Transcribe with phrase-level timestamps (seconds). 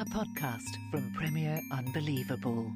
[0.00, 2.72] a podcast from Premier Unbelievable.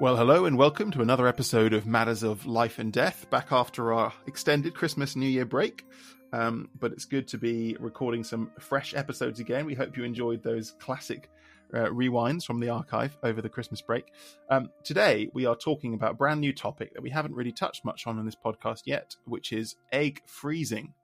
[0.00, 3.92] Well, hello and welcome to another episode of Matters of Life and Death, back after
[3.92, 5.86] our extended Christmas New Year break.
[6.32, 9.66] Um, but it's good to be recording some fresh episodes again.
[9.66, 11.30] We hope you enjoyed those classic
[11.74, 14.12] uh, rewinds from the archive over the Christmas break.
[14.48, 17.84] Um, today, we are talking about a brand new topic that we haven't really touched
[17.84, 20.94] much on in this podcast yet, which is egg freezing.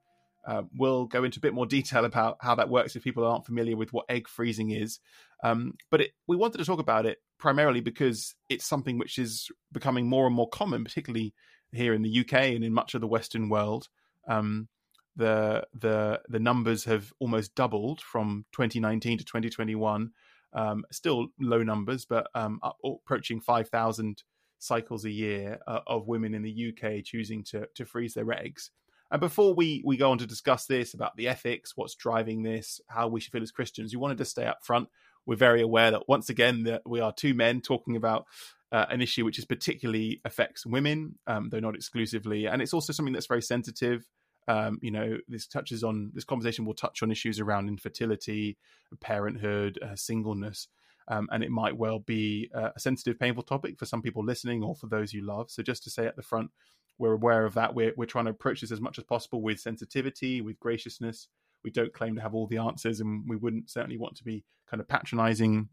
[0.47, 3.45] Uh, we'll go into a bit more detail about how that works if people aren't
[3.45, 4.99] familiar with what egg freezing is.
[5.43, 9.49] Um, but it, we wanted to talk about it primarily because it's something which is
[9.71, 11.33] becoming more and more common, particularly
[11.71, 13.89] here in the UK and in much of the Western world.
[14.27, 14.67] Um,
[15.15, 20.11] the the the numbers have almost doubled from 2019 to 2021.
[20.55, 24.23] Um, still low numbers, but um, up, approaching 5,000
[24.57, 28.71] cycles a year uh, of women in the UK choosing to to freeze their eggs.
[29.11, 32.81] And before we we go on to discuss this about the ethics, what's driving this,
[32.87, 34.89] how we should feel as Christians, we wanted to stay up front.
[35.25, 38.25] We're very aware that once again that we are two men talking about
[38.71, 42.93] uh, an issue which is particularly affects women, um, though not exclusively, and it's also
[42.93, 44.05] something that's very sensitive.
[44.47, 48.57] Um, you know, this touches on this conversation will touch on issues around infertility,
[49.01, 50.67] parenthood, uh, singleness,
[51.07, 54.75] um, and it might well be a sensitive, painful topic for some people listening or
[54.75, 55.49] for those you love.
[55.49, 56.51] So, just to say at the front,
[56.97, 57.73] we're aware of that.
[57.73, 61.27] We're we're trying to approach this as much as possible with sensitivity, with graciousness.
[61.63, 64.43] We don't claim to have all the answers, and we wouldn't certainly want to be
[64.69, 65.69] kind of patronizing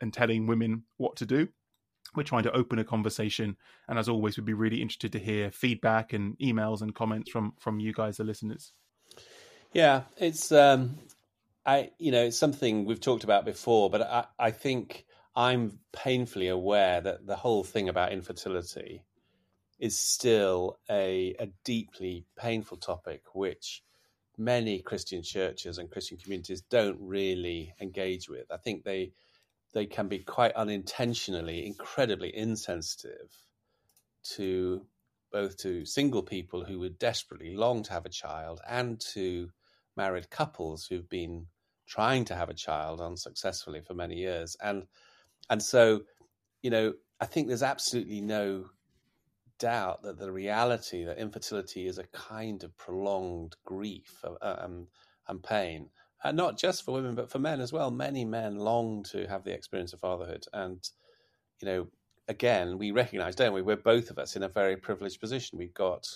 [0.00, 1.48] and telling women what to do
[2.16, 3.56] we're trying to open a conversation.
[3.88, 7.54] And as always we'd be really interested to hear feedback and emails and comments from
[7.58, 8.72] from you guys the listeners.
[9.72, 10.98] Yeah it's um
[11.66, 15.04] i you know it's something we've talked about before but i i think
[15.34, 19.02] i'm painfully aware that the whole thing about infertility
[19.80, 23.82] is still a a deeply painful topic which
[24.38, 28.46] many christian churches and christian communities don't really engage with.
[28.50, 29.12] I think they
[29.74, 33.30] they can be quite unintentionally incredibly insensitive
[34.22, 34.86] to
[35.32, 39.50] both to single people who would desperately long to have a child and to
[39.96, 41.46] married couples who've been
[41.86, 44.56] trying to have a child unsuccessfully for many years.
[44.62, 44.84] And
[45.50, 46.02] and so
[46.62, 48.64] you know i think there's absolutely no
[49.58, 54.88] doubt that the reality that infertility is a kind of prolonged grief uh, um,
[55.28, 55.88] and pain
[56.24, 57.90] and not just for women but for men as well.
[57.90, 60.46] Many men long to have the experience of fatherhood.
[60.52, 60.82] And
[61.60, 61.86] you know
[62.26, 63.62] again we recognize don't we?
[63.62, 65.58] We're both of us in a very privileged position.
[65.58, 66.08] We've got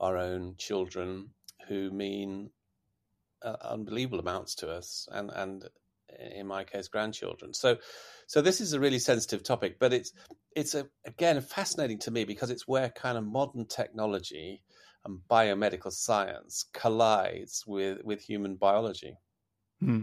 [0.00, 1.30] our own children
[1.68, 2.50] who mean
[3.42, 5.68] uh, unbelievable amounts to us and and
[6.18, 7.52] in my case grandchildren.
[7.54, 7.76] So
[8.26, 10.12] so this is a really sensitive topic but it's
[10.56, 14.62] it's a, again fascinating to me because it's where kind of modern technology
[15.04, 19.16] and biomedical science collides with with human biology.
[19.80, 20.02] Hmm.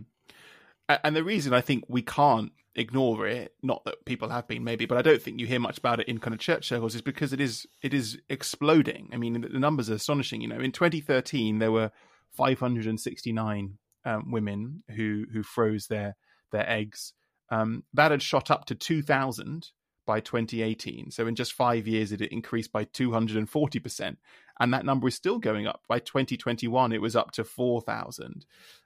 [0.90, 4.86] And the reason I think we can't ignore it, not that people have been maybe,
[4.86, 7.02] but I don't think you hear much about it in kind of church circles, is
[7.02, 9.10] because it is it is exploding.
[9.12, 10.42] I mean, the numbers are astonishing.
[10.42, 11.92] You know, in 2013 there were
[12.32, 16.16] 569 um, women who who froze their
[16.52, 17.14] their eggs.
[17.50, 19.70] Um, that had shot up to 2,000
[20.08, 21.12] by 2018.
[21.12, 24.18] So in just five years, it increased by 240%.
[24.60, 25.84] And that number is still going up.
[25.88, 28.46] By 2021, it was up to 4,000.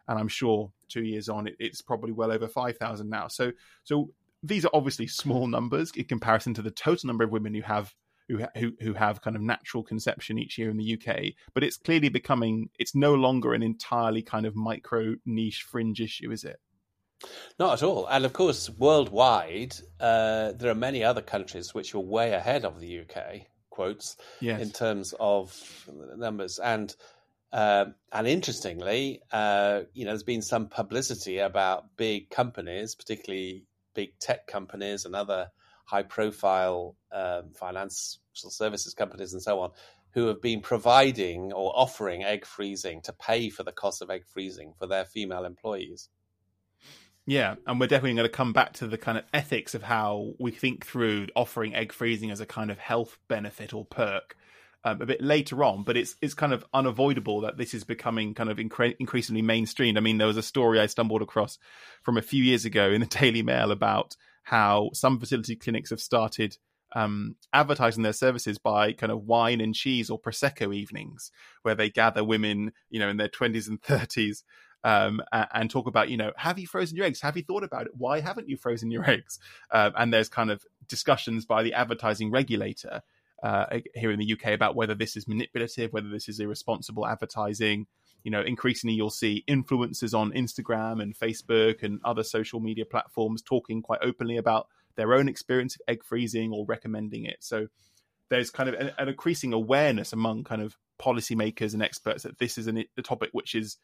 [0.10, 3.30] And I'm sure two years on, it, it's probably well over 5,000 now.
[3.30, 3.54] So,
[3.86, 4.10] so
[4.44, 7.94] these are obviously small numbers in comparison to the total number of women who have
[8.28, 11.76] who, who who have kind of natural conception each year in the UK, but it's
[11.76, 16.60] clearly becoming it's no longer an entirely kind of micro niche fringe issue, is it?
[17.60, 18.08] Not at all.
[18.08, 22.80] And of course, worldwide, uh, there are many other countries which are way ahead of
[22.80, 24.62] the UK quotes yes.
[24.62, 25.56] in terms of
[26.18, 26.60] numbers.
[26.60, 26.96] And
[27.54, 34.18] uh, and interestingly, uh, you know, there's been some publicity about big companies, particularly big
[34.20, 35.50] tech companies and other
[35.86, 39.72] high-profile um, financial services companies and so on,
[40.14, 44.24] who have been providing or offering egg freezing to pay for the cost of egg
[44.26, 46.08] freezing for their female employees.
[47.28, 50.34] Yeah, and we're definitely going to come back to the kind of ethics of how
[50.40, 54.36] we think through offering egg freezing as a kind of health benefit or perk
[54.84, 55.84] um, a bit later on.
[55.84, 59.98] But it's it's kind of unavoidable that this is becoming kind of incre- increasingly mainstream.
[59.98, 61.60] I mean, there was a story I stumbled across
[62.02, 66.02] from a few years ago in the Daily Mail about how some fertility clinics have
[66.02, 66.58] started
[66.94, 71.32] um, advertising their services by kind of wine and cheese or prosecco evenings,
[71.62, 74.44] where they gather women, you know, in their twenties and thirties,
[74.84, 77.22] um, and, talk about, you know, have you frozen your eggs?
[77.22, 77.92] Have you thought about it?
[77.98, 79.40] Why haven't you frozen your eggs?
[79.70, 83.02] Uh, and there's kind of discussions by the advertising regulator
[83.44, 87.88] uh, here in the UK about whether this is manipulative, whether this is irresponsible advertising.
[88.24, 93.42] You know, increasingly you'll see influencers on Instagram and Facebook and other social media platforms
[93.42, 97.38] talking quite openly about their own experience of egg freezing or recommending it.
[97.40, 97.68] So
[98.30, 102.58] there's kind of an, an increasing awareness among kind of policymakers and experts that this
[102.58, 103.78] is an, a topic which is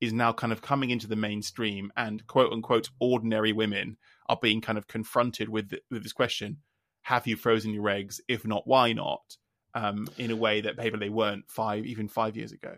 [0.00, 3.96] is now kind of coming into the mainstream and quote unquote ordinary women
[4.28, 6.58] are being kind of confronted with with this question
[7.08, 8.20] have you frozen your eggs?
[8.28, 9.38] If not why not?
[9.74, 12.76] Um, in a way that maybe they weren't five even five years ago.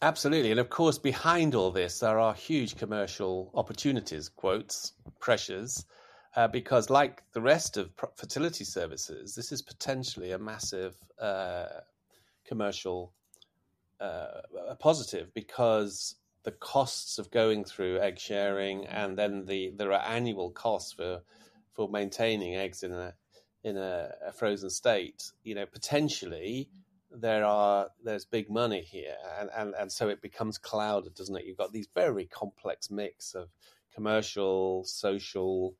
[0.00, 0.50] Absolutely.
[0.50, 5.84] And of course behind all this there are huge commercial opportunities quotes pressures
[6.34, 11.66] uh, because like the rest of fertility services this is potentially a massive uh,
[12.44, 13.12] commercial
[14.00, 14.40] uh,
[14.80, 20.50] positive because the costs of going through egg sharing, and then the there are annual
[20.50, 21.22] costs for
[21.72, 23.14] for maintaining eggs in a
[23.64, 25.30] in a, a frozen state.
[25.44, 26.68] You know, potentially
[27.10, 31.44] there are there's big money here, and, and and so it becomes clouded, doesn't it?
[31.44, 33.48] You've got these very complex mix of
[33.94, 35.74] commercial, social,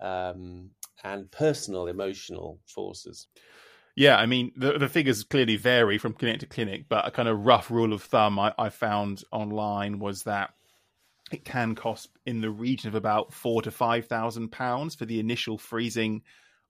[0.00, 0.70] um,
[1.02, 3.26] and personal, emotional forces.
[3.96, 7.28] Yeah, I mean the the figures clearly vary from clinic to clinic, but a kind
[7.28, 10.50] of rough rule of thumb I, I found online was that
[11.32, 15.20] it can cost in the region of about four to five thousand pounds for the
[15.20, 16.22] initial freezing,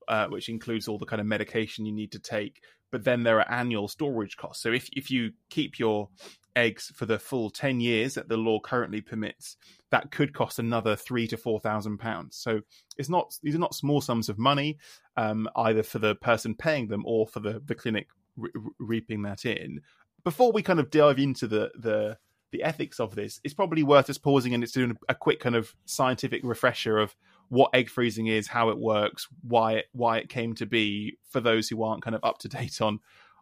[0.07, 2.61] uh, which includes all the kind of medication you need to take.
[2.91, 4.61] But then there are annual storage costs.
[4.61, 6.09] So if if you keep your
[6.55, 9.57] eggs for the full 10 years that the law currently permits,
[9.91, 12.35] that could cost another three to four thousand pounds.
[12.37, 12.61] So
[12.97, 14.77] it's not these are not small sums of money,
[15.17, 19.45] um, either for the person paying them or for the the clinic re- reaping that
[19.45, 19.81] in.
[20.23, 22.17] Before we kind of dive into the the
[22.51, 25.55] the ethics of this, it's probably worth us pausing and it's doing a quick kind
[25.55, 27.15] of scientific refresher of
[27.49, 31.39] what egg freezing is, how it works, why it why it came to be for
[31.39, 32.99] those who aren't kind of up to date on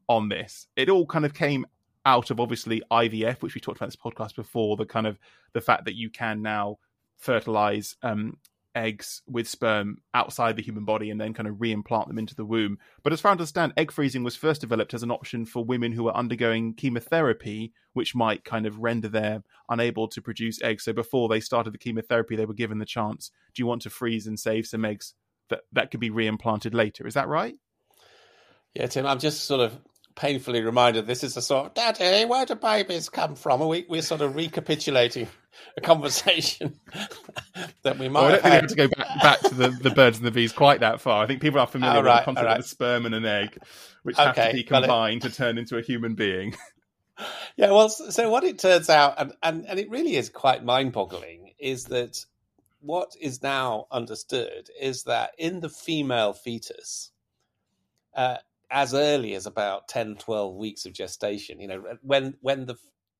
[0.07, 0.67] on this.
[0.75, 1.65] It all kind of came
[2.05, 5.17] out of obviously IVF, which we talked about this podcast before, the kind of
[5.53, 6.77] the fact that you can now
[7.17, 8.37] fertilize um,
[8.75, 12.45] eggs with sperm outside the human body and then kind of reimplant them into the
[12.45, 12.77] womb.
[13.03, 15.63] But as far as I understand, egg freezing was first developed as an option for
[15.63, 20.83] women who are undergoing chemotherapy, which might kind of render them unable to produce eggs.
[20.83, 23.89] So before they started the chemotherapy, they were given the chance: Do you want to
[23.89, 25.13] freeze and save some eggs
[25.49, 27.07] that that could be reimplanted later?
[27.07, 27.55] Is that right?
[28.73, 29.77] Yeah, Tim, I'm just sort of
[30.15, 33.61] painfully reminded this is a sort of daddy where do babies come from?
[33.61, 35.27] And we, we're sort of recapitulating
[35.77, 36.79] a conversation
[37.83, 39.69] that we might well, I don't think we have to go back, back to the,
[39.69, 41.23] the birds and the bees quite that far.
[41.23, 42.59] I think people are familiar with the concept right.
[42.59, 43.57] of a sperm and an egg
[44.03, 46.55] which okay, have to be combined to turn into a human being.
[47.55, 51.51] Yeah well so what it turns out and, and, and it really is quite mind-boggling
[51.59, 52.25] is that
[52.81, 57.11] what is now understood is that in the female fetus
[58.15, 58.37] uh,
[58.73, 61.61] as early as about 10, 12 weeks of gestation.
[61.61, 62.75] You know, when when the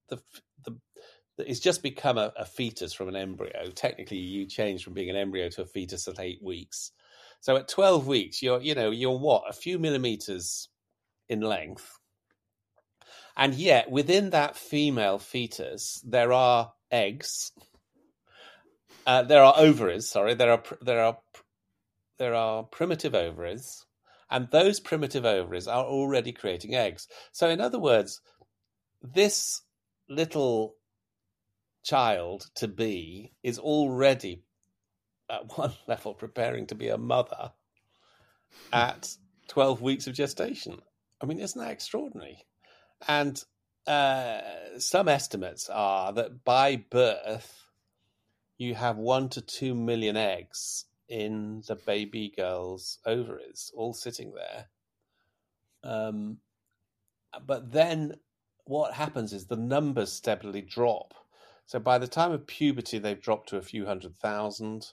[0.09, 0.19] the
[0.65, 0.75] the
[1.37, 3.69] it's just become a, a, fetus from an embryo.
[3.73, 6.91] Technically, you change from being an embryo to a fetus at eight weeks.
[7.39, 10.69] So at twelve weeks, you're you know you're what a few millimeters
[11.29, 11.99] in length,
[13.37, 17.51] and yet within that female fetus there are eggs.
[19.05, 20.09] Uh, there are ovaries.
[20.09, 21.17] Sorry, there are there are
[22.17, 23.85] there are primitive ovaries
[24.33, 27.07] and those primitive ovaries are already creating eggs.
[27.31, 28.19] So, in other words,
[28.99, 29.61] this
[30.09, 30.75] little
[31.83, 34.43] child to be is already
[35.29, 37.51] at one level preparing to be a mother
[38.73, 39.15] at
[39.49, 40.81] 12 weeks of gestation.
[41.21, 42.43] I mean, isn't that extraordinary?
[43.07, 43.41] And
[43.85, 44.41] uh,
[44.79, 47.67] some estimates are that by birth,
[48.57, 54.67] you have one to two million eggs in the baby girl's ovaries, all sitting there.
[55.83, 56.37] Um,
[57.45, 58.15] but then
[58.65, 61.13] what happens is the numbers steadily drop.
[61.65, 64.91] So by the time of puberty, they've dropped to a few hundred thousand.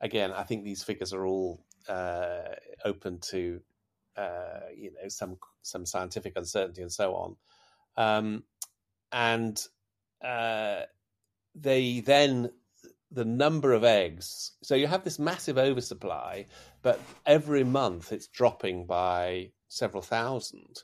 [0.00, 2.54] Again, I think these figures are all uh,
[2.84, 3.60] open to
[4.16, 7.36] uh, you know some some scientific uncertainty and so on.
[7.96, 8.44] Um,
[9.12, 9.64] and
[10.24, 10.82] uh,
[11.54, 12.50] they then
[13.14, 14.52] the number of eggs.
[14.62, 16.46] So you have this massive oversupply,
[16.82, 20.82] but every month it's dropping by several thousand.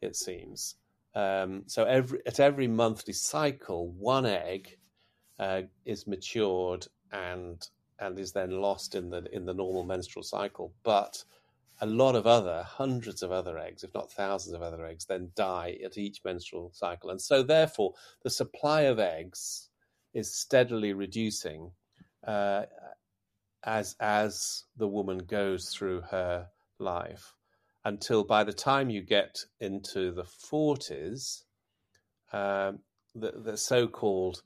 [0.00, 0.76] It seems.
[1.14, 4.78] Um, so every at every monthly cycle, one egg
[5.38, 7.66] uh, is matured and
[7.98, 10.72] and is then lost in the in the normal menstrual cycle.
[10.82, 11.24] But
[11.80, 15.32] a lot of other hundreds of other eggs, if not thousands of other eggs, then
[15.34, 19.68] die at each menstrual cycle, and so therefore the supply of eggs
[20.14, 21.70] is steadily reducing
[22.26, 22.62] uh,
[23.64, 27.34] as as the woman goes through her life
[27.84, 31.42] until by the time you get into the 40s,
[32.32, 32.78] um,
[33.14, 34.42] the, the so-called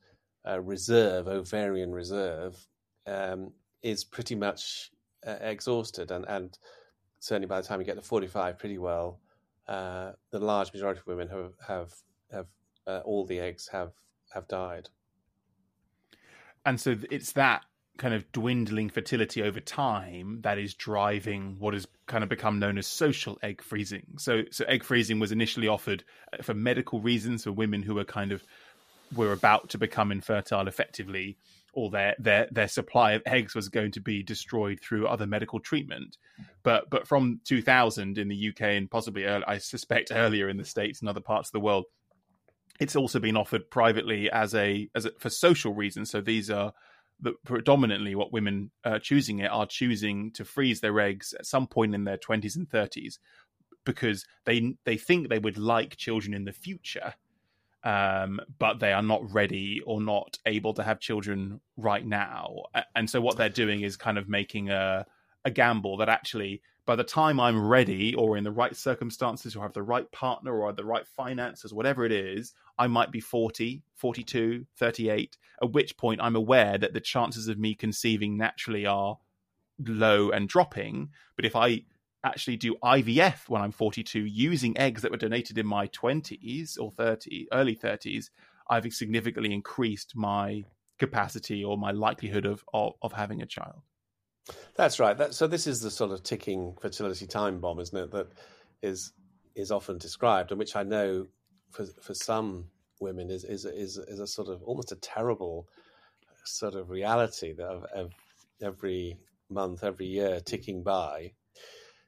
[0.48, 2.66] uh, reserve, ovarian reserve,
[3.06, 4.90] um, is pretty much
[5.26, 6.58] uh, exhausted, and, and
[7.20, 9.20] certainly by the time you get to 45, pretty well,
[9.68, 11.92] uh, the large majority of women have have
[12.30, 12.46] have
[12.86, 13.92] uh, all the eggs have
[14.32, 14.88] have died.
[16.66, 17.62] And so it's that
[17.96, 22.76] kind of dwindling fertility over time that is driving what has kind of become known
[22.76, 24.04] as social egg freezing.
[24.18, 28.04] So, so egg freezing was initially offered uh, for medical reasons for women who were
[28.04, 28.42] kind of
[29.14, 31.38] were about to become infertile effectively,
[31.72, 35.60] or their their their supply of eggs was going to be destroyed through other medical
[35.60, 36.16] treatment.
[36.64, 40.64] But but from 2000 in the UK and possibly early, I suspect earlier in the
[40.64, 41.84] states and other parts of the world,
[42.80, 46.10] it's also been offered privately as a as a, for social reasons.
[46.10, 46.72] So these are
[47.20, 51.66] the, predominantly what women uh, choosing it are choosing to freeze their eggs at some
[51.66, 53.18] point in their 20s and 30s
[53.84, 57.14] because they they think they would like children in the future
[57.84, 62.64] um, but they are not ready or not able to have children right now
[62.94, 65.06] and so what they're doing is kind of making a
[65.44, 69.62] a gamble that actually by the time I'm ready or in the right circumstances or
[69.62, 73.82] have the right partner or the right finances, whatever it is, I might be 40,
[73.96, 79.18] 42, 38, at which point I'm aware that the chances of me conceiving naturally are
[79.84, 81.10] low and dropping.
[81.34, 81.82] But if I
[82.22, 86.92] actually do IVF when I'm 42 using eggs that were donated in my 20s or
[86.92, 88.30] 30, early 30s,
[88.70, 90.64] I've significantly increased my
[90.98, 93.82] capacity or my likelihood of, of, of having a child.
[94.76, 95.16] That's right.
[95.16, 98.10] That, so this is the sort of ticking fertility time bomb, isn't it?
[98.10, 98.28] That
[98.82, 99.12] is
[99.54, 101.26] is often described, and which I know
[101.70, 102.66] for for some
[103.00, 105.68] women is is is is a sort of almost a terrible
[106.44, 108.12] sort of reality that of, of
[108.62, 109.18] every
[109.50, 111.32] month, every year ticking by.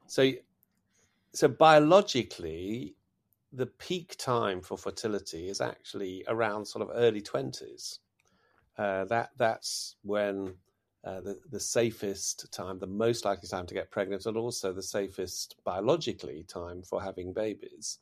[0.07, 0.30] So,
[1.33, 2.95] so biologically,
[3.52, 8.00] the peak time for fertility is actually around sort of early twenties.
[8.76, 10.54] Uh, that that's when
[11.08, 14.82] uh, the, the safest time, the most likely time to get pregnant, and also the
[14.98, 17.98] safest biologically time for having babies.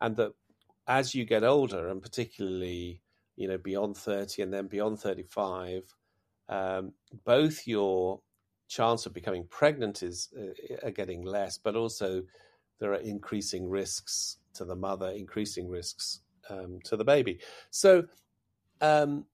[0.00, 0.32] And that
[0.86, 3.00] as you get older, and particularly
[3.36, 5.82] you know beyond thirty and then beyond thirty-five,
[6.48, 6.92] um,
[7.24, 8.20] both your
[8.68, 12.22] chance of becoming pregnant is uh, are getting less, but also
[12.78, 17.38] there are increasing risks to the mother, increasing risks um, to the baby.
[17.70, 18.04] So
[18.80, 19.24] um,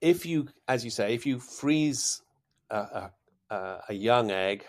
[0.00, 2.22] if you, as you say, if you freeze
[2.70, 3.10] a,
[3.50, 4.64] a, a young egg,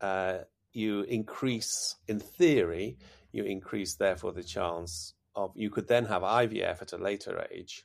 [0.00, 0.38] uh,
[0.72, 2.98] you increase, in theory,
[3.32, 7.84] you increase therefore the chance of you could then have IVF at a later age,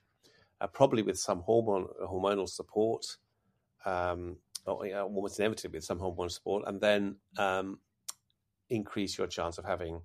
[0.60, 3.06] uh, probably with some hormone hormonal support,
[3.86, 7.80] um, or you know, almost inevitably with some hormonal support, and then um,
[8.70, 10.02] increase your chance of having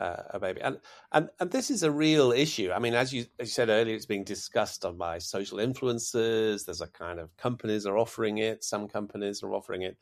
[0.00, 0.60] uh, a baby.
[0.62, 0.78] And
[1.12, 2.72] and and this is a real issue.
[2.74, 6.64] I mean, as you as you said earlier, it's being discussed on by social influencers.
[6.64, 8.64] There's a kind of companies are offering it.
[8.64, 9.96] Some companies are offering it,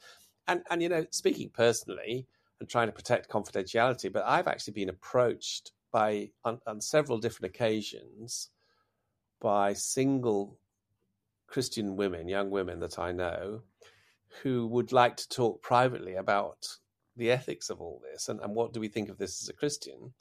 [0.47, 2.27] and and you know, speaking personally
[2.61, 7.55] and trying to protect confidentiality, but I've actually been approached by on, on several different
[7.55, 8.51] occasions
[9.41, 10.59] by single
[11.47, 13.63] Christian women, young women that I know,
[14.43, 16.67] who would like to talk privately about
[17.19, 19.53] the ethics of all this and, and what do we think of this as a
[19.53, 20.13] Christian?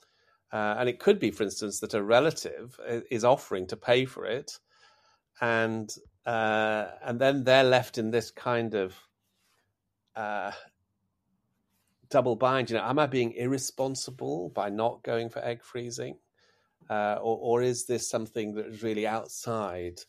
[0.52, 4.06] Uh, and it could be, for instance, that a relative uh, is offering to pay
[4.06, 4.58] for it,
[5.40, 8.94] and uh, and then they're left in this kind of
[10.16, 10.52] uh,
[12.08, 12.70] double bind.
[12.70, 16.16] You know, am I being irresponsible by not going for egg freezing,
[16.88, 20.00] uh, or, or is this something that is really outside?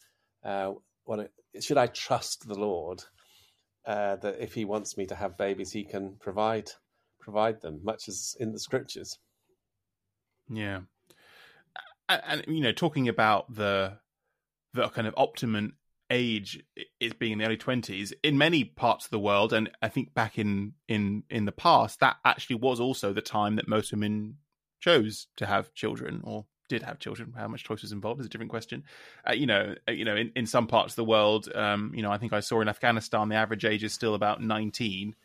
[0.44, 3.04] Uh, what should I trust the Lord?
[3.86, 6.70] Uh, that if he wants me to have babies, he can provide
[7.20, 9.18] provide them, much as in the scriptures.
[10.50, 10.82] Yeah,
[12.08, 13.98] and, and you know, talking about the
[14.74, 15.74] the kind of optimum
[16.12, 16.64] age
[17.00, 20.12] is being in the early 20s in many parts of the world and i think
[20.16, 24.36] back in in in the past that actually was also the time that most women
[24.80, 28.30] chose to have children or did have children how much choice was involved is a
[28.30, 28.84] different question
[29.28, 32.02] uh, you know uh, you know in, in some parts of the world um you
[32.02, 35.16] know i think i saw in afghanistan the average age is still about 19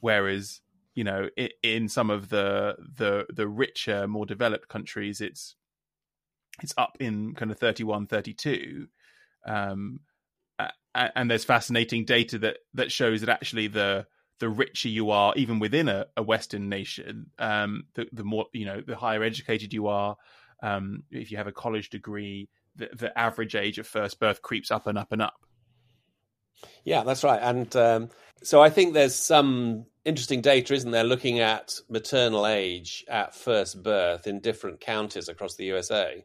[0.00, 0.60] whereas
[0.94, 5.56] you know in, in some of the the the richer more developed countries it's
[6.62, 8.86] it's up in kind of 31 32
[9.46, 10.00] um
[10.94, 14.06] and there's fascinating data that that shows that actually the
[14.42, 18.66] the richer you are, even within a, a Western nation, um, the, the more you
[18.66, 20.16] know, the higher educated you are.
[20.62, 24.70] Um, if you have a college degree, the, the average age of first birth creeps
[24.70, 25.34] up and up and up.
[26.84, 27.40] Yeah, that's right.
[27.42, 28.10] And um,
[28.42, 33.82] so I think there's some interesting data, isn't there, looking at maternal age at first
[33.82, 36.24] birth in different counties across the USA.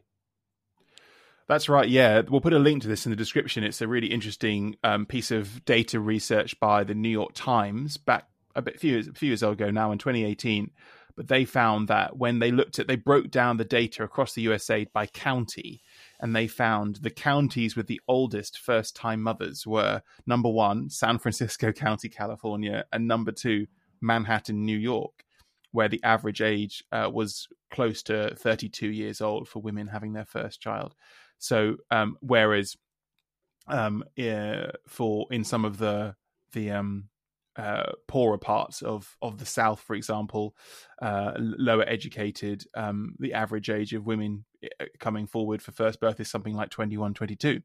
[1.48, 1.88] That's right.
[1.88, 3.64] Yeah, we'll put a link to this in the description.
[3.64, 8.28] It's a really interesting um, piece of data research by the New York Times back
[8.54, 10.70] a bit few years, a few years ago now in 2018.
[11.18, 14.42] But they found that when they looked at, they broke down the data across the
[14.42, 15.82] USA by county,
[16.20, 21.72] and they found the counties with the oldest first-time mothers were number one, San Francisco
[21.86, 23.66] County, California, and number two,
[24.00, 25.24] Manhattan, New York,
[25.72, 30.24] where the average age uh, was close to 32 years old for women having their
[30.24, 30.94] first child.
[31.38, 32.76] So um, whereas
[33.66, 36.14] um, uh, for in some of the
[36.52, 37.08] the um,
[37.58, 40.54] uh, poorer parts of of the South, for example,
[41.02, 46.20] uh, lower educated, um, the average age of women uh, coming forward for first birth
[46.20, 47.60] is something like 21, 22.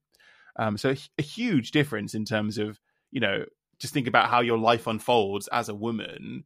[0.57, 2.79] Um, so a huge difference in terms of
[3.11, 3.45] you know
[3.79, 6.43] just think about how your life unfolds as a woman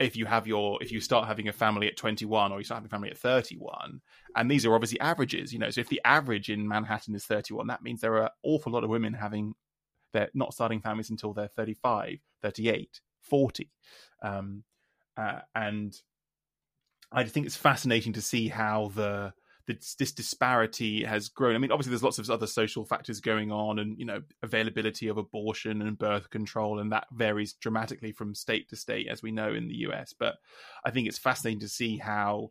[0.00, 2.78] if you have your if you start having a family at 21 or you start
[2.78, 4.00] having a family at 31
[4.36, 7.66] and these are obviously averages you know so if the average in manhattan is 31
[7.66, 9.54] that means there are an awful lot of women having
[10.12, 13.70] they're not starting families until they're 35 38 40
[14.22, 14.64] um,
[15.16, 15.94] uh, and
[17.12, 19.32] i think it's fascinating to see how the
[19.68, 21.54] this, this disparity has grown.
[21.54, 25.06] I mean, obviously, there's lots of other social factors going on, and you know, availability
[25.06, 29.30] of abortion and birth control, and that varies dramatically from state to state, as we
[29.30, 30.14] know in the US.
[30.18, 30.36] But
[30.84, 32.50] I think it's fascinating to see how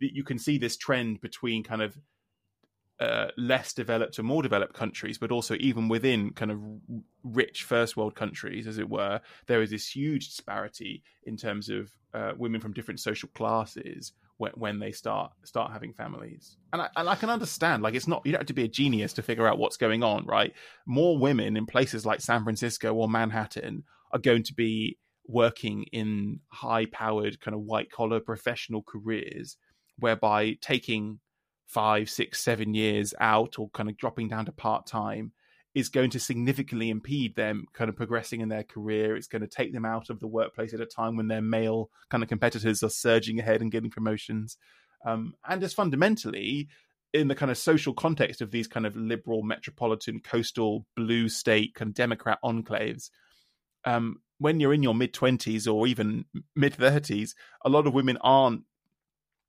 [0.00, 1.96] you can see this trend between kind of
[3.00, 6.58] uh, less developed and more developed countries, but also even within kind of
[7.22, 11.90] rich first world countries, as it were, there is this huge disparity in terms of
[12.14, 16.56] uh, women from different social classes when, when they start start having families.
[16.72, 18.68] And I, and I can understand, like it's not you don't have to be a
[18.68, 20.52] genius to figure out what's going on, right?
[20.86, 26.40] More women in places like San Francisco or Manhattan are going to be working in
[26.48, 29.56] high powered kind of white collar professional careers,
[29.98, 31.18] whereby taking
[31.66, 35.32] five, six, seven years out or kind of dropping down to part time
[35.74, 39.14] is going to significantly impede them kind of progressing in their career.
[39.14, 41.90] It's going to take them out of the workplace at a time when their male
[42.10, 44.56] kind of competitors are surging ahead and getting promotions.
[45.04, 46.68] Um, and just fundamentally,
[47.12, 51.74] in the kind of social context of these kind of liberal, metropolitan, coastal, blue state,
[51.74, 53.10] kind of Democrat enclaves,
[53.84, 56.24] um, when you're in your mid 20s or even
[56.54, 58.62] mid 30s, a lot of women aren't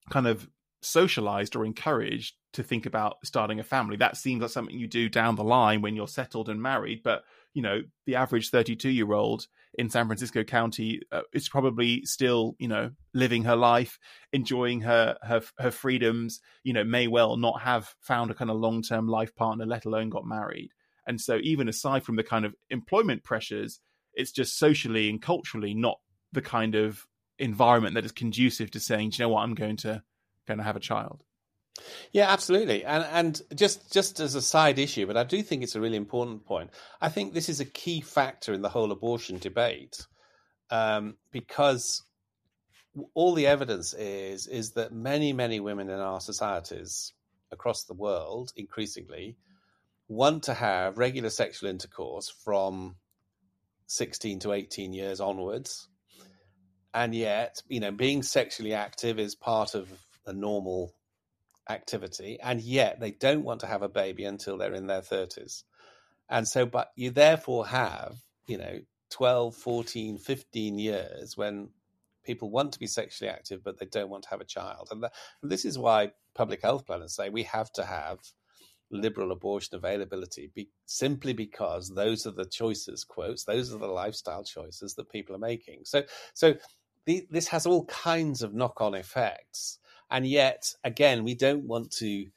[0.09, 0.49] kind of
[0.81, 3.97] socialized or encouraged to think about starting a family.
[3.97, 7.01] That seems like something you do down the line when you're settled and married.
[7.03, 12.05] But you know, the average 32 year old in San Francisco County uh, is probably
[12.05, 13.97] still, you know, living her life,
[14.31, 16.39] enjoying her her her freedoms.
[16.63, 19.85] You know, may well not have found a kind of long term life partner, let
[19.85, 20.69] alone got married.
[21.07, 23.79] And so, even aside from the kind of employment pressures,
[24.13, 25.99] it's just socially and culturally not
[26.33, 27.07] the kind of
[27.39, 30.03] environment that is conducive to saying, you know what, I'm going to
[30.47, 31.23] going to have a child.
[32.11, 32.83] Yeah, absolutely.
[32.83, 35.97] And and just just as a side issue, but I do think it's a really
[35.97, 36.71] important point.
[36.99, 40.07] I think this is a key factor in the whole abortion debate
[40.71, 42.03] um, because
[43.13, 47.13] all the evidence is is that many many women in our societies
[47.51, 49.37] across the world increasingly
[50.07, 52.95] want to have regular sexual intercourse from
[53.87, 55.87] 16 to 18 years onwards
[56.93, 59.87] and yet you know being sexually active is part of
[60.27, 60.93] a normal
[61.69, 65.63] activity, and yet they don't want to have a baby until they're in their 30s.
[66.29, 68.79] And so, but you therefore have, you know,
[69.11, 71.69] 12, 14, 15 years when
[72.23, 74.89] people want to be sexually active, but they don't want to have a child.
[74.91, 75.03] And,
[75.41, 78.19] and this is why public health planners say we have to have
[78.89, 84.45] liberal abortion availability be, simply because those are the choices quotes those are the lifestyle
[84.45, 86.01] choices that people are making so
[86.33, 86.55] so
[87.07, 92.27] the, this has all kinds of knock-on effects, and yet again, we don't want to,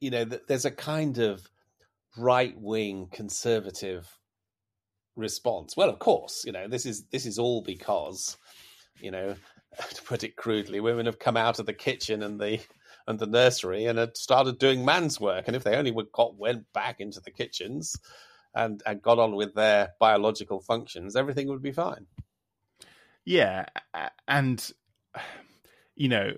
[0.00, 1.48] you know, there's a kind of
[2.16, 4.06] right-wing conservative
[5.16, 5.76] response.
[5.76, 8.36] Well, of course, you know, this is this is all because,
[9.00, 9.34] you know,
[9.94, 12.60] to put it crudely, women have come out of the kitchen and the
[13.08, 15.44] and the nursery and had started doing man's work.
[15.46, 17.96] And if they only would got went back into the kitchens
[18.54, 22.06] and and got on with their biological functions, everything would be fine.
[23.24, 23.66] Yeah,
[24.28, 24.72] and
[25.94, 26.32] you know,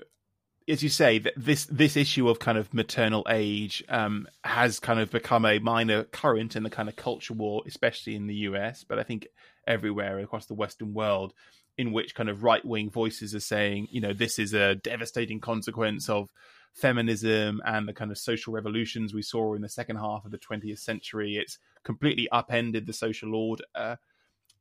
[0.68, 5.11] as you say, this this issue of kind of maternal age um, has kind of
[5.11, 8.98] become a minor current in the kind of culture war, especially in the US, but
[8.98, 9.29] I think
[9.66, 11.35] everywhere across the Western world,
[11.77, 15.40] in which kind of right wing voices are saying, you know, this is a devastating
[15.40, 16.31] consequence of
[16.72, 20.38] feminism and the kind of social revolutions we saw in the second half of the
[20.38, 21.37] 20th century.
[21.37, 23.98] It's completely upended the social order.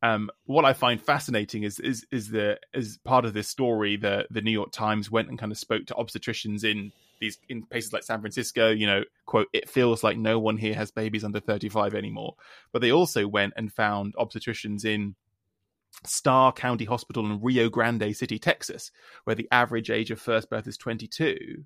[0.03, 4.27] Um, what I find fascinating is is is the as part of this story, the
[4.29, 7.93] the New York Times went and kind of spoke to obstetricians in these in places
[7.93, 8.69] like San Francisco.
[8.69, 12.35] You know, quote, it feels like no one here has babies under thirty five anymore.
[12.73, 15.15] But they also went and found obstetricians in
[16.05, 18.91] Starr County Hospital in Rio Grande City, Texas,
[19.23, 21.63] where the average age of first birth is 22.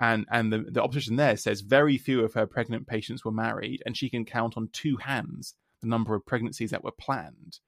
[0.00, 3.82] And and the, the obstetrician there says very few of her pregnant patients were married,
[3.84, 7.58] and she can count on two hands the number of pregnancies that were planned.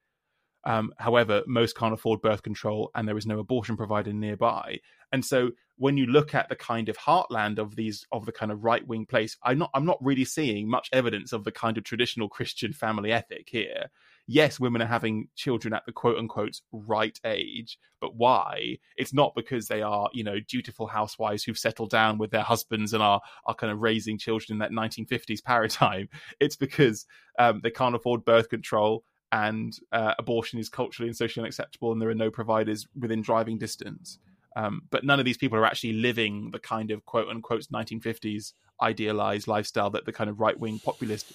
[0.67, 4.81] Um, however, most can't afford birth control, and there is no abortion provider nearby.
[5.13, 8.53] And so, when you look at the kind of heartland of these of the kind
[8.53, 11.79] of right wing place, I'm not I'm not really seeing much evidence of the kind
[11.79, 13.91] of traditional Christian family ethic here
[14.27, 18.79] yes, women are having children at the quote unquote right age, but why?
[18.97, 22.93] It's not because they are, you know, dutiful housewives who've settled down with their husbands
[22.93, 26.09] and are are kind of raising children in that 1950s paradigm.
[26.41, 27.07] It's because
[27.39, 32.01] um, they can't afford birth control and uh, abortion is culturally and socially unacceptable, and
[32.01, 34.19] there are no providers within driving distance.
[34.57, 38.55] Um, but none of these people are actually living the kind of quote unquote 1950s
[38.81, 41.33] idealized lifestyle that the kind of right wing populist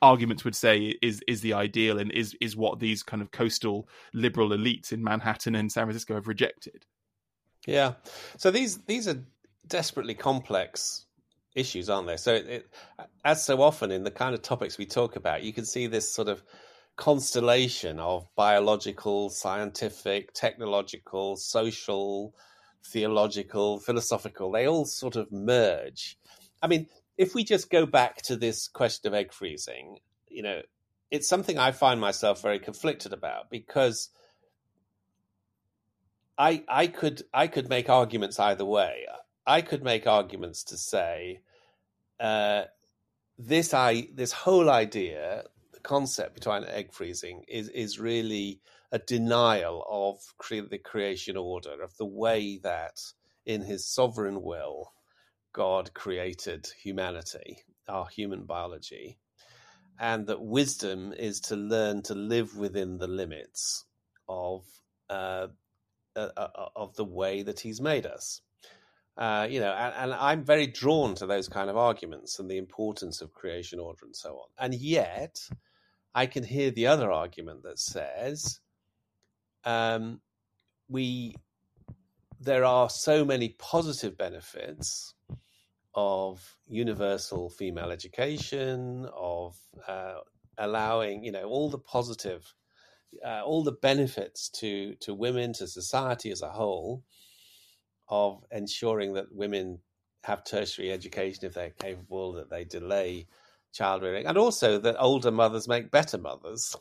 [0.00, 3.88] arguments would say is is the ideal and is is what these kind of coastal
[4.14, 6.86] liberal elites in Manhattan and San Francisco have rejected.
[7.66, 7.94] Yeah,
[8.36, 9.22] so these these are
[9.66, 11.04] desperately complex
[11.54, 12.16] issues, aren't they?
[12.16, 12.74] So, it, it,
[13.24, 16.10] as so often in the kind of topics we talk about, you can see this
[16.10, 16.42] sort of
[16.98, 22.34] constellation of biological, scientific, technological, social,
[22.84, 24.50] theological, philosophical.
[24.50, 26.18] They all sort of merge.
[26.60, 30.60] I mean, if we just go back to this question of egg freezing, you know,
[31.10, 34.10] it's something I find myself very conflicted about because
[36.36, 39.06] I I could I could make arguments either way.
[39.46, 41.40] I could make arguments to say
[42.18, 42.64] uh,
[43.38, 45.44] this I this whole idea,
[45.88, 48.60] concept behind egg freezing is is really
[48.92, 52.96] a denial of cre- the creation order of the way that
[53.46, 54.92] in his sovereign will
[55.52, 59.18] God created humanity, our human biology,
[59.98, 63.84] and that wisdom is to learn to live within the limits
[64.28, 64.64] of
[65.10, 65.48] uh,
[66.14, 68.40] uh, uh, of the way that He's made us.
[69.16, 72.58] Uh, you know, and, and, I'm very drawn to those kind of arguments and the
[72.58, 74.48] importance of creation order and so on.
[74.64, 75.40] And yet,
[76.18, 78.58] I can hear the other argument that says
[79.64, 80.20] um,
[80.88, 81.36] we
[82.40, 85.14] there are so many positive benefits
[85.94, 90.14] of universal female education, of uh,
[90.58, 92.52] allowing, you know, all the positive,
[93.24, 97.04] uh, all the benefits to to women, to society as a whole,
[98.08, 99.78] of ensuring that women
[100.24, 103.28] have tertiary education if they're capable, that they delay
[103.72, 106.76] childbearing, and also that older mothers make better mothers,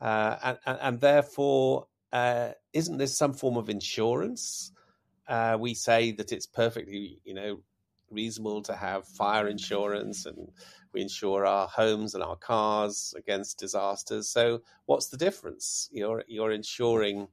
[0.00, 4.72] uh, and, and, and therefore, uh, isn't this some form of insurance?
[5.26, 7.60] Uh, we say that it's perfectly, you know,
[8.10, 10.50] reasonable to have fire insurance and
[10.92, 14.28] we insure our homes and our cars against disasters.
[14.28, 15.88] So what's the difference?
[15.90, 17.28] You're you're insuring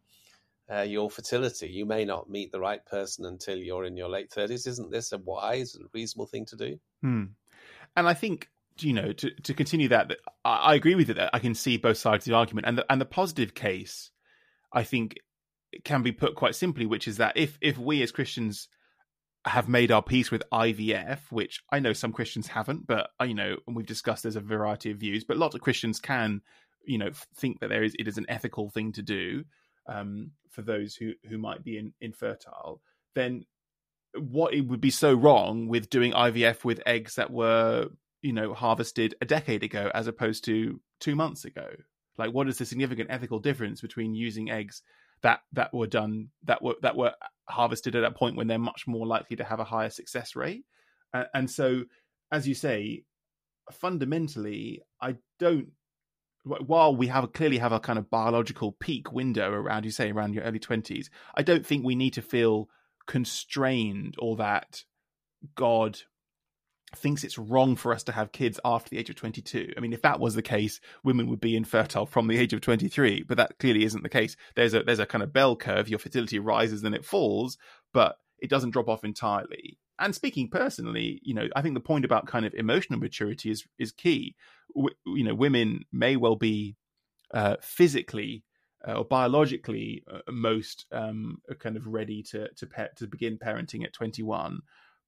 [0.72, 1.68] uh, your fertility.
[1.68, 4.66] You may not meet the right person until you're in your late thirties.
[4.66, 6.80] Isn't this a wise and reasonable thing to do?
[7.02, 7.24] Hmm.
[7.96, 8.48] And I think
[8.80, 11.18] you know to to continue that, that I, I agree with it.
[11.18, 14.12] That I can see both sides of the argument, and the, and the positive case,
[14.74, 15.16] I think,
[15.84, 18.68] can be put quite simply, which is that if if we as Christians
[19.46, 23.34] have made our peace with IVF, which I know some Christians haven't, but uh, you
[23.34, 26.42] know, and we've discussed there's a variety of views, but lots of Christians can,
[26.86, 29.44] you know, think that there is it is an ethical thing to do
[29.88, 32.82] um, for those who who might be in, infertile.
[33.16, 33.46] Then
[34.16, 37.88] what it would be so wrong with doing IVF with eggs that were
[38.22, 41.68] you know harvested a decade ago as opposed to two months ago?
[42.18, 44.82] Like, what is the significant ethical difference between using eggs
[45.24, 47.14] that that were done that were that were
[47.48, 50.66] harvested at a point when they're much more likely to have a higher success rate.
[51.14, 51.84] Uh, and so,
[52.32, 53.04] as you say,
[53.72, 55.70] fundamentally, I don't.
[56.44, 60.34] While we have clearly have a kind of biological peak window around, you say around
[60.34, 62.68] your early twenties, I don't think we need to feel
[63.12, 64.86] constrained or that
[65.56, 66.00] God
[66.96, 69.74] thinks it's wrong for us to have kids after the age of 22.
[69.76, 72.62] I mean, if that was the case, women would be infertile from the age of
[72.62, 74.38] 23, but that clearly isn't the case.
[74.56, 75.90] There's a there's a kind of bell curve.
[75.90, 77.58] Your fertility rises, then it falls,
[77.94, 79.78] but it doesn't drop off entirely.
[80.00, 83.66] And speaking personally, you know, I think the point about kind of emotional maturity is
[83.78, 84.38] is key.
[84.74, 86.78] W- you know, women may well be
[87.34, 88.46] uh, physically
[88.88, 93.84] uh, or biologically uh, most um, kind of ready to to pa- to begin parenting
[93.84, 94.62] at 21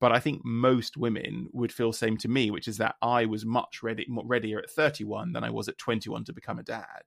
[0.04, 3.46] but I think most women would feel same to me, which is that I was
[3.46, 7.04] much ready, readier at 31 than I was at 21 to become a dad.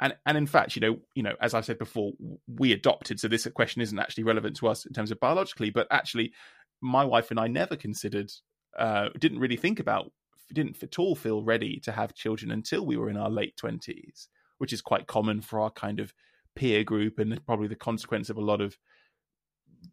[0.00, 2.12] And and in fact, you know, you know, as I said before,
[2.46, 5.88] we adopted, so this question isn't actually relevant to us in terms of biologically, but
[5.90, 6.32] actually,
[6.80, 8.30] my wife and I never considered,
[8.78, 10.12] uh, didn't really think about,
[10.52, 14.28] didn't at all feel ready to have children until we were in our late 20s,
[14.62, 16.14] which is quite common for our kind of
[16.54, 18.78] peer group and probably the consequence of a lot of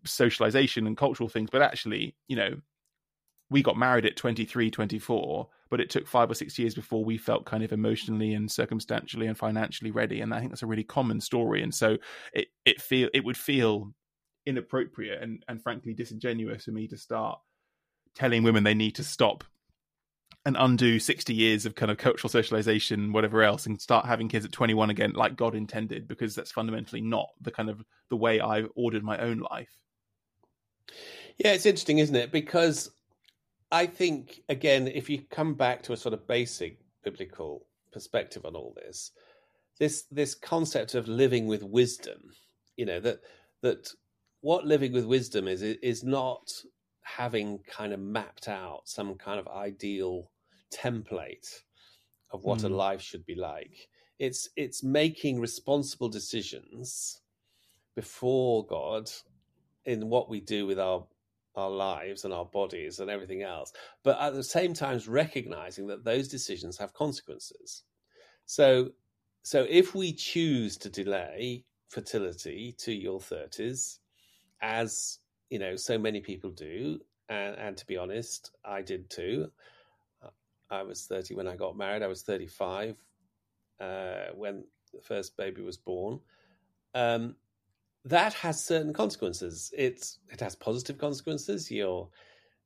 [0.06, 1.50] socialization and cultural things.
[1.52, 2.62] But actually you know
[3.50, 7.18] we got married at 23 24 but it took five or six years before we
[7.18, 10.22] felt kind of emotionally and circumstantially and financially ready.
[10.22, 11.64] And i think that's a really common story.
[11.64, 11.98] And so
[12.32, 13.92] it it feel it would feel
[14.46, 17.40] inappropriate and and frankly disingenuous for me to start
[18.14, 19.44] telling women they need to stop
[20.46, 24.46] and undo 60 years of kind of cultural socialization whatever else and start having kids
[24.46, 28.40] at 21 again like god intended because that's fundamentally not the kind of the way
[28.40, 29.70] i've ordered my own life.
[31.38, 32.32] Yeah it's interesting isn't it?
[32.32, 32.92] Because
[33.72, 38.56] i think again if you come back to a sort of basic biblical perspective on
[38.56, 39.12] all this
[39.80, 42.20] this this concept of living with wisdom
[42.76, 43.20] you know that
[43.62, 43.90] that
[44.42, 46.50] what living with wisdom is is not
[47.18, 50.30] having kind of mapped out some kind of ideal
[50.74, 51.62] template
[52.32, 52.66] of what mm.
[52.66, 52.76] a hmm.
[52.76, 53.88] life should be like.
[54.20, 57.22] It's it's making responsible decisions
[57.96, 59.10] before God
[59.86, 61.06] in what we do with our
[61.56, 66.04] our lives and our bodies and everything else, but at the same time recognizing that
[66.04, 67.84] those decisions have consequences.
[68.46, 68.90] So
[69.44, 73.98] so if we choose to delay fertility to your 30s
[74.62, 79.50] as you know so many people do and, and to be honest i did too
[80.70, 82.04] I was 30 when I got married.
[82.04, 82.96] I was 35
[83.80, 86.20] uh, when the first baby was born.
[86.94, 87.36] Um,
[88.06, 89.74] that has certain consequences.
[89.78, 91.70] It's it has positive consequences.
[91.70, 92.12] You'll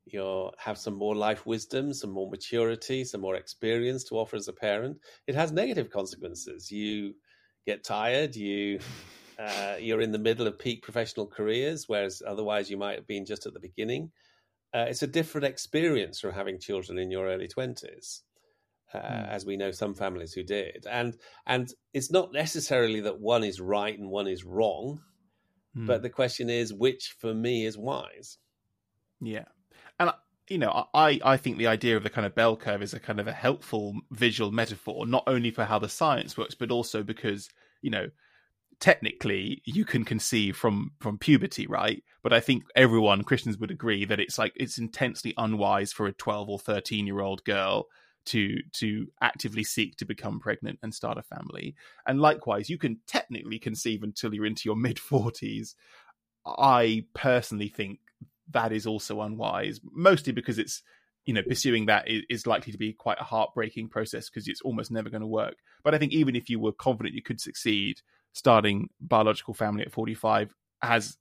[0.06, 4.48] you'll have some more life wisdom, some more maturity, some more experience to offer as
[4.48, 4.98] a parent.
[5.28, 6.70] It has negative consequences.
[6.72, 7.16] You
[7.66, 8.36] get tired.
[8.36, 8.80] You
[9.44, 13.26] uh, you're in the middle of peak professional careers, whereas otherwise you might have been
[13.26, 14.12] just at the beginning
[14.74, 18.22] uh, it's a different experience from having children in your early 20s
[18.94, 19.30] uh, mm.
[19.30, 23.62] as we know some families who did and and it's not necessarily that one is
[23.62, 25.00] right and one is wrong
[25.78, 25.86] mm.
[25.86, 28.38] but the question is which for me is wise
[29.22, 29.46] yeah
[30.00, 30.12] and
[30.50, 33.00] you know i i think the idea of the kind of bell curve is a
[33.00, 37.04] kind of a helpful visual metaphor not only for how the science works but also
[37.04, 37.50] because
[37.82, 38.08] you know
[38.84, 42.04] technically you can conceive from from puberty right?
[42.22, 46.12] But i think everyone christians would agree that it's like it's intensely unwise for a
[46.12, 47.88] 12 or 13 year old girl
[48.26, 51.76] to to actively seek to become pregnant and start a family.
[52.06, 55.76] And likewise you can technically conceive until you're into your mid 40s
[56.46, 58.00] i personally think
[58.52, 60.84] that is also unwise mostly because it's
[61.24, 64.60] you know pursuing that is, is likely to be quite a heartbreaking process because it's
[64.60, 65.56] almost never going to work.
[65.86, 68.02] But i think even if you were confident you could succeed
[68.34, 71.18] starting biological family at 45 has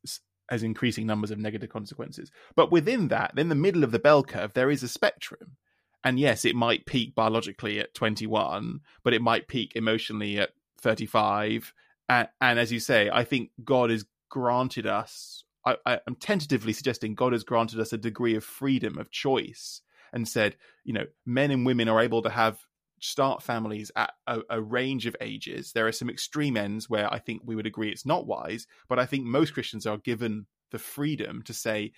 [0.48, 2.30] has increasing numbers of negative consequences.
[2.56, 5.56] But within that, in the middle of the bell curve, there is a spectrum.
[6.04, 11.72] And yes, it might peak biologically at 21, but it might peak emotionally at 35.
[12.08, 16.72] And, and as you say, I think God has granted us, I, I, I'm tentatively
[16.72, 19.80] suggesting God has granted us a degree of freedom of choice
[20.12, 22.58] and said, you know, men and women are able to have
[23.02, 25.72] start families at a, a, range of ages.
[25.72, 29.00] There are some extreme ends where I think we would agree it's not wise, but
[29.00, 31.92] I think most Christians are given the freedom to say,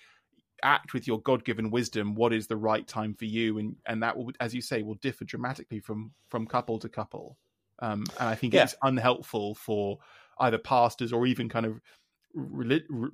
[0.63, 2.15] act with your God-given wisdom.
[2.15, 4.95] What is the right time for you, and and that will, as you say, will
[4.95, 7.37] differ dramatically from from couple to couple.
[7.79, 8.63] Um, and I think yeah.
[8.63, 9.99] it's unhelpful for
[10.39, 11.79] either pastors or even kind of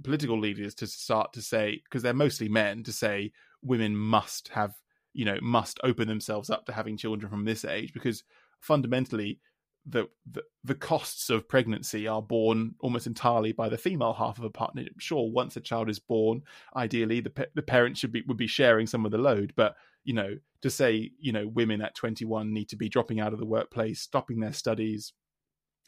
[0.04, 4.74] political leaders to start to say because they're mostly men to say women must have
[5.14, 8.24] you know must open themselves up to having children from this age because
[8.60, 9.40] fundamentally
[9.86, 14.44] the, the the costs of pregnancy are borne almost entirely by the female half of
[14.44, 14.94] a partnership.
[15.00, 16.44] Sure, once a child is born,
[16.76, 20.14] ideally the the parents should be would be sharing some of the load, but you
[20.14, 23.46] know to say you know women at 21 need to be dropping out of the
[23.46, 25.14] workplace, stopping their studies,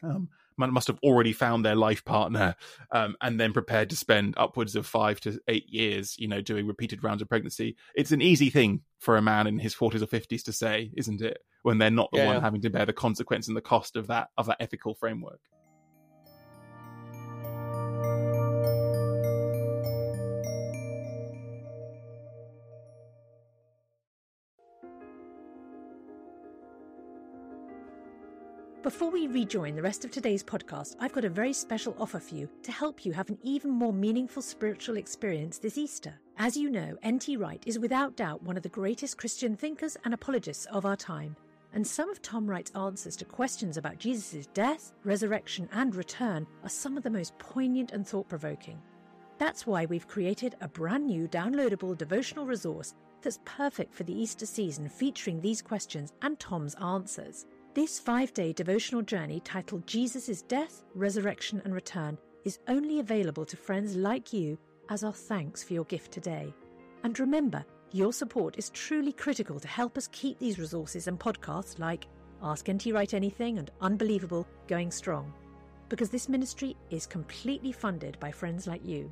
[0.02, 2.54] um, must have already found their life partner
[2.90, 6.66] um, and then prepared to spend upwards of five to eight years, you know, doing
[6.66, 7.76] repeated rounds of pregnancy.
[7.94, 11.22] It's an easy thing for a man in his 40s or 50s to say, isn't
[11.22, 11.38] it?
[11.62, 12.26] When they're not the yeah.
[12.26, 15.40] one having to bear the consequence and the cost of that of that ethical framework.
[28.84, 32.34] Before we rejoin the rest of today's podcast, I've got a very special offer for
[32.34, 36.12] you to help you have an even more meaningful spiritual experience this Easter.
[36.36, 37.38] As you know, N.T.
[37.38, 41.34] Wright is without doubt one of the greatest Christian thinkers and apologists of our time.
[41.72, 46.68] And some of Tom Wright's answers to questions about Jesus' death, resurrection, and return are
[46.68, 48.78] some of the most poignant and thought provoking.
[49.38, 52.92] That's why we've created a brand new downloadable devotional resource
[53.22, 57.46] that's perfect for the Easter season featuring these questions and Tom's answers.
[57.74, 63.56] This five day devotional journey titled Jesus' Death, Resurrection and Return is only available to
[63.56, 64.56] friends like you
[64.90, 66.54] as our thanks for your gift today.
[67.02, 71.80] And remember, your support is truly critical to help us keep these resources and podcasts
[71.80, 72.06] like
[72.44, 75.32] Ask NT Wright Anything and Unbelievable going strong.
[75.88, 79.10] Because this ministry is completely funded by friends like you.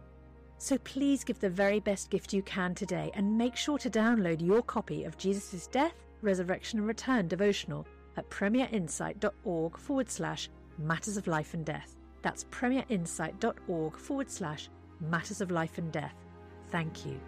[0.59, 4.41] So please give the very best gift you can today and make sure to download
[4.41, 7.85] your copy of Jesus' Death, Resurrection and Return devotional
[8.17, 11.97] at premierinsight.org forward slash matters of life and death.
[12.23, 14.69] That's premierinsight.org forward slash
[15.01, 16.15] matters of life and death.
[16.71, 17.21] Thank you.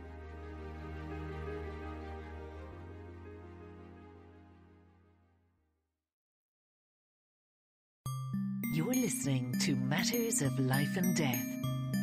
[8.75, 11.45] You're listening to Matters of Life and Death,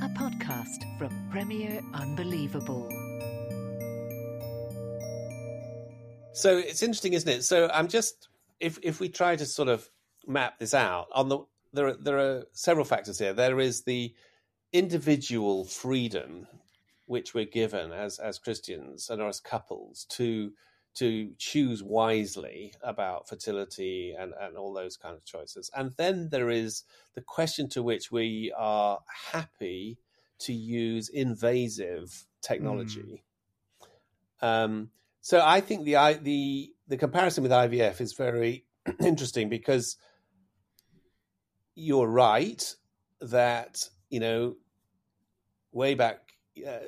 [0.04, 2.88] a podcast from Premier Unbelievable.
[6.34, 7.44] So it's interesting, isn't it?
[7.44, 8.30] So I'm just
[8.62, 9.90] if if we try to sort of
[10.28, 11.40] map this out on the
[11.74, 13.34] there are there are several factors here.
[13.34, 14.14] There is the
[14.72, 16.48] individual freedom
[17.08, 20.54] which we're given as as Christians and as couples to
[20.94, 25.72] to choose wisely about fertility and, and all those kind of choices.
[25.74, 29.00] And then there is the question to which we are
[29.32, 29.98] happy
[30.40, 33.24] to use invasive technology.
[34.42, 34.48] Mm.
[34.48, 34.90] Um,
[35.22, 38.66] so I think the the the comparison with IVF is very
[39.02, 39.96] interesting because
[41.74, 42.76] you're right
[43.22, 43.78] that
[44.10, 44.58] you know
[45.72, 46.18] way back
[46.68, 46.80] uh,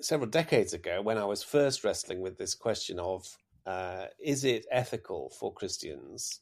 [0.00, 3.24] several decades ago when I was first wrestling with this question of
[3.64, 6.40] uh, is it ethical for Christians,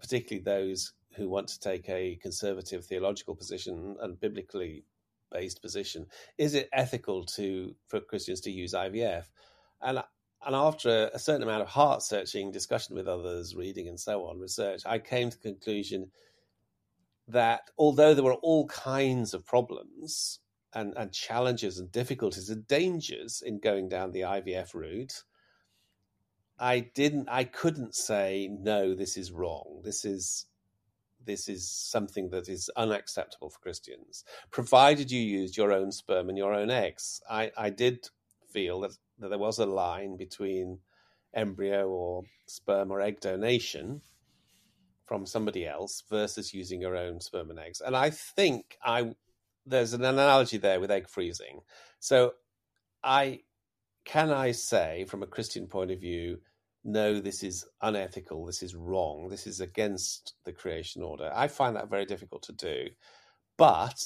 [0.00, 4.84] particularly those who want to take a conservative theological position and biblically
[5.30, 6.06] based position,
[6.38, 9.26] is it ethical to for Christians to use IVF?
[9.80, 10.02] And
[10.46, 14.38] and after a certain amount of heart searching, discussion with others, reading and so on,
[14.38, 16.10] research, I came to the conclusion
[17.26, 20.40] that although there were all kinds of problems
[20.72, 25.24] and, and challenges and difficulties and dangers in going down the IVF route,
[26.58, 29.82] I didn't I couldn't say no, this is wrong.
[29.84, 30.46] This is
[31.24, 36.38] this is something that is unacceptable for Christians, provided you used your own sperm and
[36.38, 37.20] your own eggs.
[37.28, 38.08] I, I did
[38.50, 40.78] feel that that there was a line between
[41.34, 44.00] embryo or sperm or egg donation
[45.04, 47.80] from somebody else versus using your own sperm and eggs.
[47.80, 49.14] And I think I
[49.66, 51.60] there's an analogy there with egg freezing.
[52.00, 52.34] So
[53.02, 53.40] I
[54.04, 56.38] can I say from a Christian point of view,
[56.84, 61.30] no, this is unethical, this is wrong, this is against the creation order.
[61.34, 62.88] I find that very difficult to do.
[63.56, 63.98] But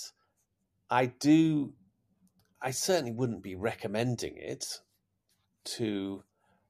[0.90, 1.74] I do
[2.60, 4.64] I certainly wouldn't be recommending it
[5.64, 6.22] to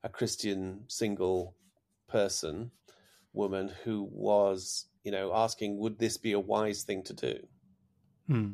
[0.03, 1.55] a Christian single
[2.09, 2.71] person,
[3.33, 7.39] woman who was, you know, asking, would this be a wise thing to do?
[8.27, 8.51] Hmm.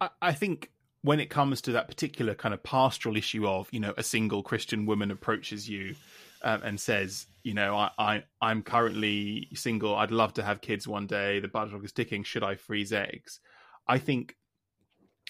[0.00, 0.70] I, I think
[1.02, 4.42] when it comes to that particular kind of pastoral issue of, you know, a single
[4.42, 5.94] Christian woman approaches you
[6.42, 9.94] um, and says, you know, I, I I'm currently single.
[9.94, 11.40] I'd love to have kids one day.
[11.40, 12.24] The clock is ticking.
[12.24, 13.40] Should I freeze eggs?
[13.86, 14.36] I think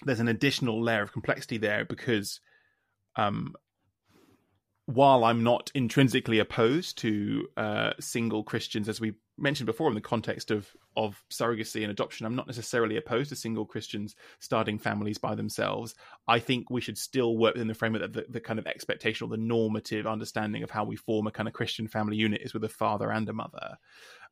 [0.05, 2.41] there's an additional layer of complexity there because
[3.17, 3.55] um,
[4.89, 10.01] while I'm not intrinsically opposed to uh, single Christians, as we mentioned before in the
[10.01, 15.19] context of of surrogacy and adoption, I'm not necessarily opposed to single Christians starting families
[15.19, 15.95] by themselves.
[16.27, 19.27] I think we should still work within the framework that the, the kind of expectation
[19.27, 22.55] or the normative understanding of how we form a kind of Christian family unit is
[22.55, 23.77] with a father and a mother.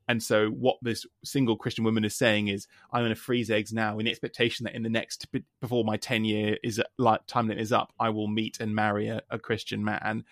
[0.08, 3.72] And so, what this single Christian woman is saying is, I'm going to freeze eggs
[3.72, 5.26] now in the expectation that in the next,
[5.60, 9.08] before my 10 year is like time limit is up, I will meet and marry
[9.08, 10.24] a, a Christian man.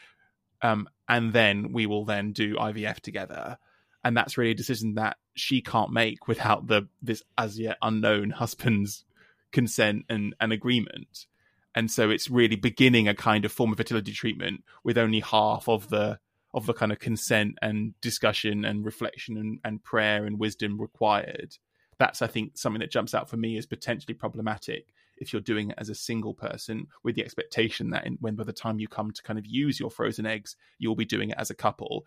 [0.65, 3.59] Um, and then we will then do IVF together.
[4.03, 8.31] And that's really a decision that she can't make without the this as yet unknown
[8.31, 9.05] husband's
[9.53, 11.27] consent and, and agreement.
[11.75, 15.69] And so it's really beginning a kind of form of fertility treatment with only half
[15.69, 16.19] of the
[16.55, 21.57] of the kind of consent and discussion and reflection and, and prayer and wisdom required.
[21.99, 25.71] That's, I think, something that jumps out for me as potentially problematic if you're doing
[25.71, 28.89] it as a single person with the expectation that in, when by the time you
[28.89, 32.05] come to kind of use your frozen eggs, you'll be doing it as a couple.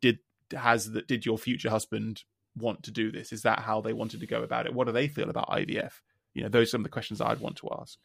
[0.00, 0.18] Did
[0.56, 2.24] has that did your future husband
[2.56, 3.32] want to do this?
[3.32, 4.74] Is that how they wanted to go about it?
[4.74, 5.92] What do they feel about IVF?
[6.34, 7.98] You know, those are some of the questions I'd want to ask.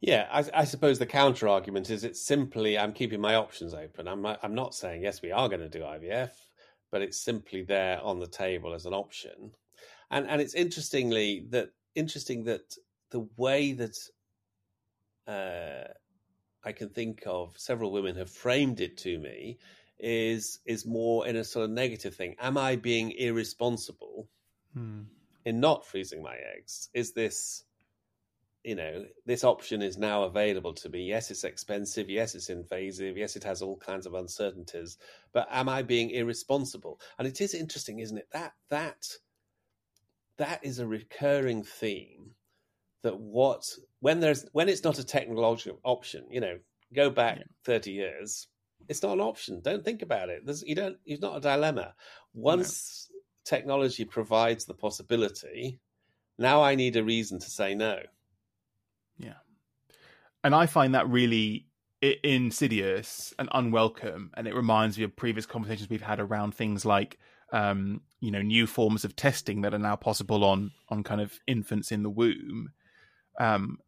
[0.00, 4.06] Yeah, I, I, suppose the counter argument is it's simply I'm keeping my options open.
[4.06, 6.30] I'm I'm not saying yes, we are going to do IVF,
[6.90, 9.52] but it's simply there on the table as an option.
[10.10, 12.74] And and it's interestingly that interesting that
[13.14, 13.96] the way that
[15.28, 15.86] uh,
[16.64, 19.58] I can think of several women have framed it to me
[20.00, 22.34] is is more in a sort of negative thing.
[22.40, 24.28] Am I being irresponsible
[24.72, 25.02] hmm.
[25.44, 26.90] in not freezing my eggs?
[26.92, 27.64] Is this
[28.64, 31.04] you know, this option is now available to me.
[31.04, 32.08] Yes, it's expensive.
[32.08, 33.16] Yes, it's invasive.
[33.16, 34.96] Yes, it has all kinds of uncertainties.
[35.32, 36.98] But am I being irresponsible?
[37.18, 38.28] And it is interesting, isn't it?
[38.32, 39.06] That that
[40.38, 42.33] that is a recurring theme.
[43.04, 46.58] That what when there's when it's not a technological option, you know,
[46.92, 47.44] go back yeah.
[47.62, 48.48] thirty years,
[48.88, 49.60] it's not an option.
[49.62, 50.44] Don't think about it.
[50.44, 50.96] There's, you don't.
[51.04, 51.94] It's not a dilemma.
[52.32, 53.20] Once no.
[53.44, 55.80] technology provides the possibility,
[56.38, 58.00] now I need a reason to say no.
[59.18, 59.40] Yeah.
[60.42, 61.66] And I find that really
[62.22, 64.30] insidious and unwelcome.
[64.34, 67.18] And it reminds me of previous conversations we've had around things like,
[67.52, 71.38] um, you know, new forms of testing that are now possible on on kind of
[71.46, 72.72] infants in the womb.
[73.38, 73.78] Um,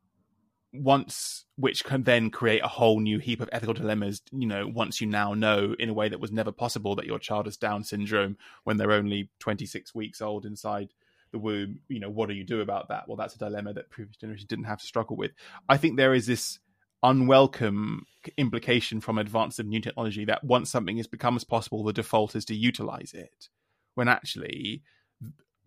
[0.72, 5.00] once which can then create a whole new heap of ethical dilemmas you know once
[5.00, 7.82] you now know in a way that was never possible that your child has down
[7.82, 10.92] syndrome when they're only 26 weeks old inside
[11.32, 13.06] the womb, you know, what do you do about that?
[13.06, 15.32] Well, that's a dilemma that previous generations didn't have to struggle with.
[15.68, 16.58] I think there is this
[17.02, 21.92] unwelcome implication from advance of new technology that once something has become as possible, the
[21.92, 23.48] default is to utilize it.
[23.94, 24.82] When actually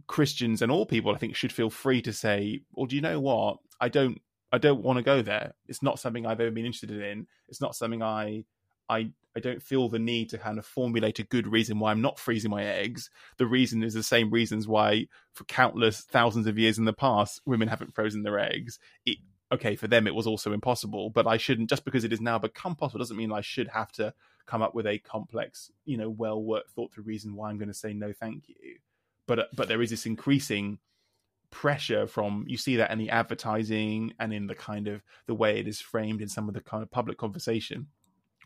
[0.10, 3.20] Christians and all people, I think, should feel free to say, "Well, do you know
[3.20, 3.60] what?
[3.80, 4.20] I don't,
[4.52, 5.54] I don't want to go there.
[5.68, 7.28] It's not something I've ever been interested in.
[7.48, 8.44] It's not something I
[8.90, 12.02] I I don't feel the need to kind of formulate a good reason why I'm
[12.02, 13.12] not freezing my eggs.
[13.38, 17.42] The reason is the same reasons why, for countless thousands of years in the past,
[17.46, 18.80] women haven't frozen their eggs.
[19.06, 19.20] It,
[19.52, 22.40] okay, for them it was also impossible, but I shouldn't just because it has now
[22.40, 24.16] become possible doesn't mean I should have to
[24.48, 27.68] come up with a complex, you know, well worked, thought through reason why I'm going
[27.68, 28.80] to say no, thank you.
[29.30, 30.80] But but there is this increasing
[31.52, 35.60] pressure from you see that in the advertising and in the kind of the way
[35.60, 37.88] it is framed in some of the kind of public conversation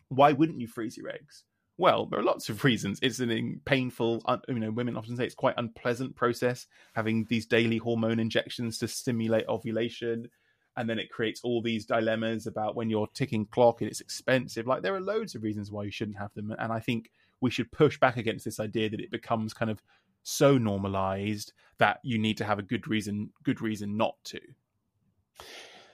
[0.08, 1.44] why wouldn't you freeze your eggs?
[1.76, 2.98] Well, there are lots of reasons.
[3.02, 7.78] It's a painful, you know, women often say it's quite unpleasant process having these daily
[7.78, 10.28] hormone injections to stimulate ovulation.
[10.76, 14.66] And then it creates all these dilemmas about when you're ticking clock and it's expensive.
[14.66, 16.54] Like there are loads of reasons why you shouldn't have them.
[16.58, 17.10] And I think
[17.40, 19.82] we should push back against this idea that it becomes kind of
[20.24, 24.40] so normalized that you need to have a good reason, good reason not to.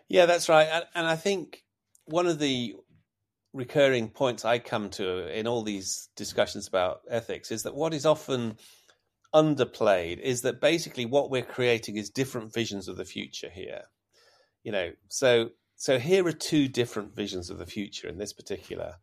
[0.09, 0.83] Yeah, that's right.
[0.95, 1.63] And, I think
[2.07, 2.75] one of the
[3.53, 8.07] recurring points I come to in all these discussions about ethics is that what is
[8.07, 8.57] often
[9.35, 13.83] underplayed is that basically what we're creating is different visions of the future here.
[14.65, 18.97] You know, so so here are two different visions of the future in this particular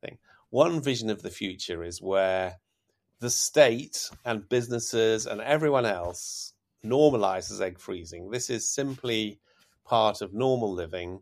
[0.00, 0.18] thing.
[0.50, 2.56] One vision of the future is where
[3.22, 6.52] the state and businesses and everyone else
[6.84, 8.30] normalizes egg freezing.
[8.30, 9.38] This is simply
[9.84, 11.20] part of normal living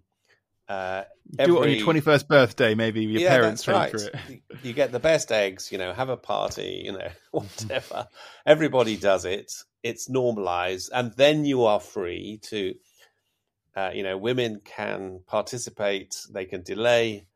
[0.71, 1.03] uh,
[1.37, 3.91] every, Do it on your twenty first birthday, maybe your yeah, parents pay right.
[3.91, 4.43] for it.
[4.63, 8.07] You get the best eggs, you know, have a party, you know, whatever.
[8.47, 9.53] Everybody does it.
[9.83, 12.75] It's normalized, and then you are free to,
[13.75, 16.15] uh, you know, women can participate.
[16.31, 17.27] They can delay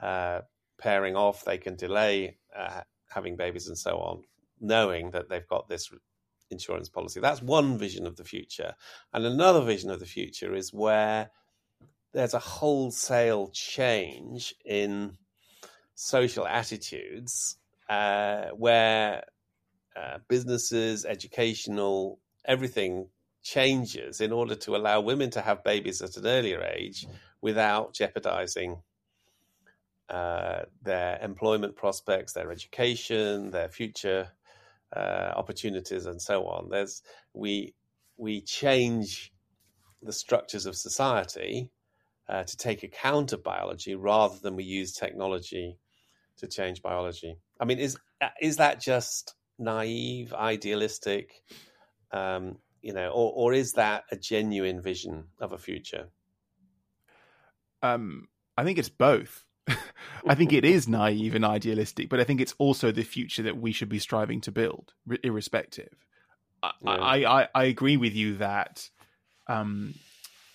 [0.00, 0.40] uh,
[0.78, 1.44] pairing off.
[1.44, 4.22] They can delay uh, having babies and so on,
[4.60, 5.90] knowing that they've got this
[6.50, 7.20] insurance policy.
[7.20, 8.74] That's one vision of the future,
[9.12, 11.30] and another vision of the future is where
[12.12, 15.16] there's a wholesale change in
[15.94, 19.24] social attitudes uh, where
[19.96, 23.08] uh, businesses, educational, everything
[23.42, 27.06] changes in order to allow women to have babies at an earlier age
[27.40, 28.76] without jeopardizing
[30.10, 34.30] uh, their employment prospects, their education, their future
[34.96, 36.68] uh, opportunities and so on.
[36.70, 37.02] There's
[37.34, 37.74] we
[38.16, 39.32] we change
[40.02, 41.70] the structures of society
[42.28, 45.78] uh, to take account of biology rather than we use technology
[46.38, 47.36] to change biology.
[47.60, 47.98] I mean, is
[48.40, 51.42] is that just naive, idealistic,
[52.12, 56.08] um, you know, or or is that a genuine vision of a future?
[57.82, 59.44] Um, I think it's both.
[60.26, 63.58] I think it is naive and idealistic, but I think it's also the future that
[63.58, 64.92] we should be striving to build,
[65.22, 65.94] irrespective.
[66.62, 66.70] Yeah.
[66.90, 68.88] I, I, I agree with you that,
[69.48, 69.94] um,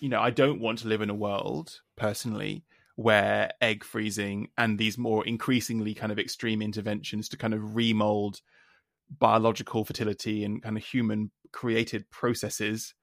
[0.00, 2.64] you know, I don't want to live in a world personally
[2.96, 8.40] where egg freezing and these more increasingly kind of extreme interventions to kind of remold
[9.18, 12.94] biological fertility and kind of human created processes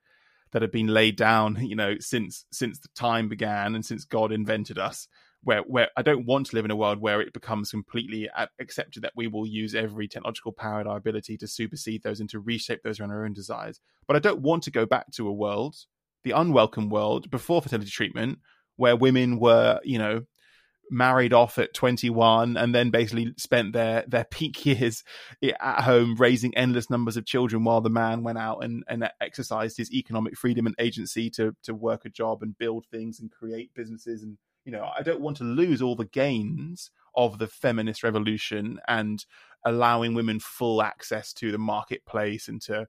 [0.51, 4.31] that have been laid down, you know, since since the time began and since God
[4.31, 5.07] invented us
[5.43, 8.29] where where I don't want to live in a world where it becomes completely
[8.59, 12.29] accepted that we will use every technological power at our ability to supersede those and
[12.29, 13.79] to reshape those around our own desires.
[14.07, 15.75] But I don't want to go back to a world,
[16.23, 18.39] the unwelcome world before fertility treatment,
[18.75, 20.21] where women were, you know,
[20.91, 25.03] married off at 21 and then basically spent their their peak years
[25.41, 29.77] at home raising endless numbers of children while the man went out and, and exercised
[29.77, 33.73] his economic freedom and agency to to work a job and build things and create
[33.73, 38.03] businesses and you know, I don't want to lose all the gains of the feminist
[38.03, 39.25] revolution and
[39.65, 42.87] allowing women full access to the marketplace and to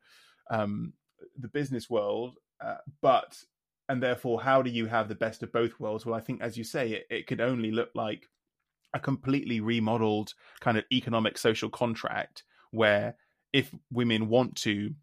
[0.50, 0.92] um,
[1.36, 2.36] the business world.
[2.64, 3.42] Uh, but
[3.88, 6.06] and therefore, how do you have the best of both worlds?
[6.06, 8.28] Well, I think, as you say, it, it could only look like
[8.94, 13.16] a completely remodeled kind of economic social contract where
[13.52, 14.94] if women want to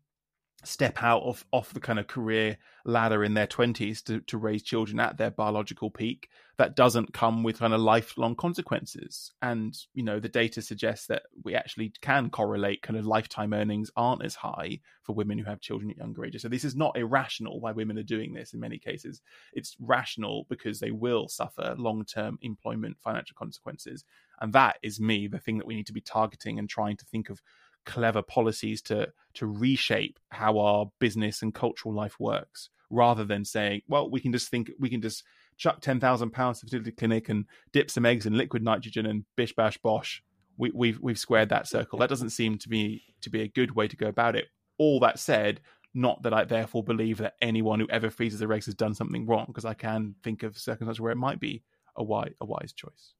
[0.63, 4.63] step out of off the kind of career ladder in their 20s to, to raise
[4.63, 9.31] children at their biological peak that doesn't come with kind of lifelong consequences.
[9.41, 13.91] And you know the data suggests that we actually can correlate kind of lifetime earnings
[13.95, 16.41] aren't as high for women who have children at younger ages.
[16.41, 19.21] So this is not irrational why women are doing this in many cases.
[19.53, 24.03] It's rational because they will suffer long-term employment financial consequences.
[24.41, 27.05] And that is me the thing that we need to be targeting and trying to
[27.05, 27.41] think of
[27.85, 33.81] clever policies to to reshape how our business and cultural life works rather than saying
[33.87, 35.23] well we can just think we can just
[35.59, 39.53] chuck 10,000 pounds to fertility clinic and dip some eggs in liquid nitrogen and bish
[39.53, 40.23] bash bosh.
[40.57, 41.99] We, we've we've squared that circle.
[41.99, 44.47] That doesn't seem to be to be a good way to go about it.
[44.77, 45.61] All that said
[45.93, 49.25] not that I therefore believe that anyone who ever freezes their eggs has done something
[49.25, 51.63] wrong, because I can think of circumstances where it might be
[51.95, 53.13] a wise, a wise choice.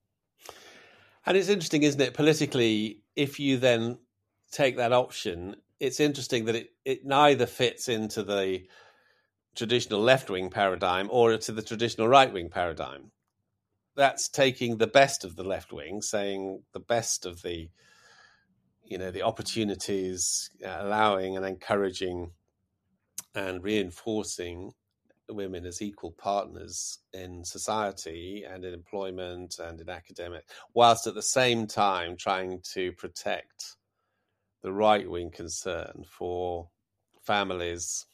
[1.26, 3.97] And it's interesting, isn't it, politically, if you then
[4.52, 8.64] take that option, it's interesting that it, it neither fits into the
[9.56, 13.12] traditional left wing paradigm or to the traditional right wing paradigm.
[13.95, 17.70] That's taking the best of the left wing, saying the best of the,
[18.84, 22.32] you know, the opportunities, allowing and encouraging
[23.36, 24.72] and reinforcing
[25.28, 31.22] women as equal partners in society and in employment and in academic, whilst at the
[31.22, 33.76] same time trying to protect
[34.62, 36.70] the right wing concern for
[37.22, 38.05] families,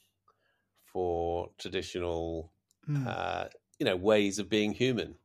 [0.86, 2.52] for traditional,
[2.88, 3.08] mm.
[3.08, 3.46] uh,
[3.80, 5.16] you know, ways of being human.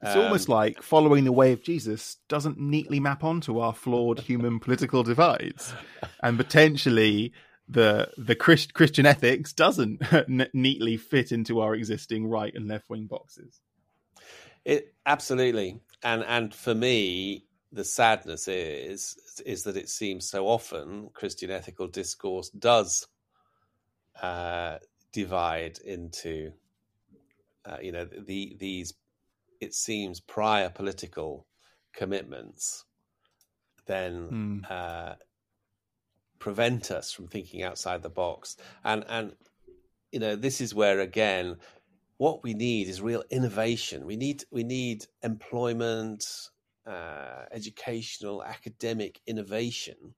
[0.00, 4.20] It's um, almost like following the way of Jesus doesn't neatly map onto our flawed
[4.20, 5.74] human political divides,
[6.22, 7.32] and potentially
[7.68, 10.00] the the Christ, Christian ethics doesn't
[10.54, 13.60] neatly fit into our existing right and left wing boxes.
[14.64, 21.10] It absolutely, and and for me, the sadness is is that it seems so often
[21.12, 23.06] Christian ethical discourse does
[24.22, 24.78] uh,
[25.12, 26.52] divide into
[27.64, 28.94] uh, you know the these
[29.60, 31.46] it seems prior political
[31.92, 32.84] commitments
[33.86, 34.70] then mm.
[34.70, 35.14] uh,
[36.38, 39.32] prevent us from thinking outside the box and and
[40.12, 41.56] you know this is where again
[42.16, 46.50] what we need is real innovation we need we need employment
[46.88, 50.14] uh, educational, academic innovation,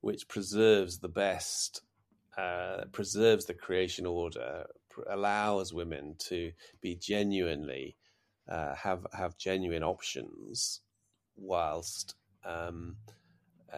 [0.00, 1.82] which preserves the best,
[2.38, 4.66] uh, preserves the creation order,
[5.10, 7.96] allows women to be genuinely
[8.48, 10.80] uh, have have genuine options,
[11.36, 12.14] whilst
[12.44, 12.96] um,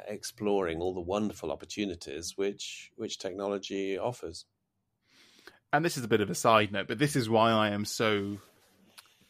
[0.08, 4.44] exploring all the wonderful opportunities which which technology offers.
[5.72, 7.84] And this is a bit of a side note, but this is why I am
[7.84, 8.38] so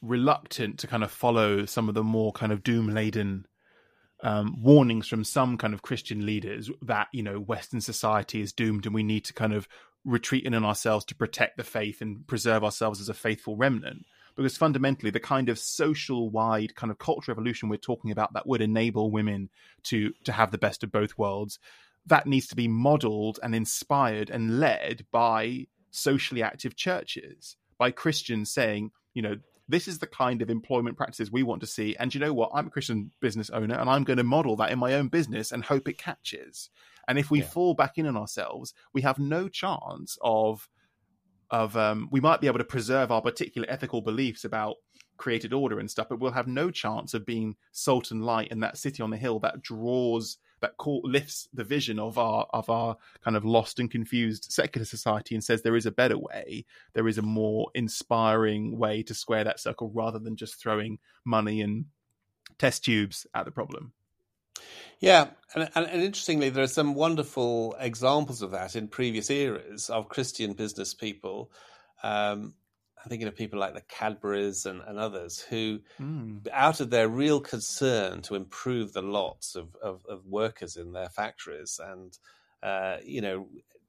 [0.03, 3.47] reluctant to kind of follow some of the more kind of doom laden
[4.23, 8.87] um, warnings from some kind of Christian leaders that you know Western society is doomed
[8.87, 9.69] and we need to kind of
[10.05, 14.07] retreat in on ourselves to protect the faith and preserve ourselves as a faithful remnant.
[14.37, 18.47] because fundamentally the kind of social wide kind of cultural revolution we're talking about that
[18.47, 19.51] would enable women
[19.83, 21.59] to to have the best of both worlds
[22.07, 28.51] that needs to be modeled and inspired and led by socially active churches by christians
[28.51, 29.37] saying you know
[29.69, 31.97] this is the kind of employment practices we want to see.
[31.97, 32.51] And you know what?
[32.55, 35.53] I'm a christian business owner and i'm going to model that in my own business
[35.53, 36.71] and hope it catches.
[37.09, 37.47] And if we yeah.
[37.47, 40.69] fall back in on ourselves we have no chance of
[41.51, 44.77] of um, we might be able to preserve our particular ethical beliefs about
[45.17, 48.61] created order and stuff, but we'll have no chance of being salt and light in
[48.61, 52.71] that city on the hill that draws that call, lifts the vision of our of
[52.71, 56.65] our kind of lost and confused secular society and says there is a better way,
[56.95, 61.61] there is a more inspiring way to square that circle rather than just throwing money
[61.61, 61.87] and
[62.59, 63.93] test tubes at the problem.
[64.99, 69.91] Yeah, and, and, and, interestingly, there are some wonderful examples of that in previous eras
[69.91, 71.51] of Christian business people.
[72.03, 72.55] Um,
[73.07, 76.45] I'm thinking of people like the Cadburys and, and others who, mm.
[76.53, 81.09] out of their real concern to improve the lots of, of, of workers in their
[81.09, 82.19] factories and,
[82.65, 83.47] uh, you know,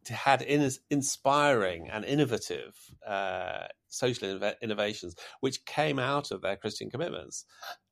[0.08, 2.76] had in, inspiring and innovative
[3.08, 7.44] uh, social innovations which came out of their Christian commitments.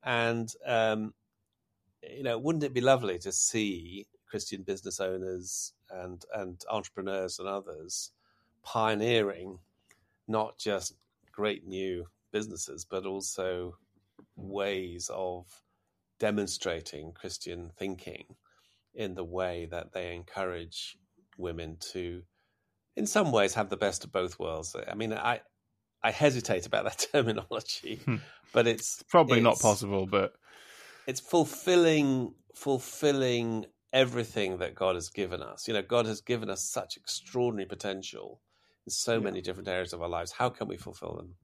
[0.04, 1.16] And um,
[2.04, 7.48] you know, wouldn't it be lovely to see Christian business owners and and entrepreneurs and
[7.48, 8.12] others
[8.64, 9.58] pioneering
[10.28, 10.94] not just
[11.36, 13.78] great new businesses, but also
[14.36, 15.46] ways of
[16.20, 18.26] demonstrating Christian thinking
[18.94, 20.98] in the way that they encourage
[21.38, 22.22] women to,
[22.96, 24.76] in some ways, have the best of both worlds.
[24.88, 25.42] I mean, I
[26.02, 28.18] I hesitate about that terminology, hmm.
[28.54, 30.06] but it's probably it's, not possible.
[30.06, 30.34] But
[31.08, 35.68] it's fulfilling fulfilling everything that God has given us.
[35.68, 38.42] You know, God has given us such extraordinary potential
[38.88, 39.20] so yeah.
[39.20, 40.32] many different areas of our lives.
[40.32, 41.36] How can we fulfill them?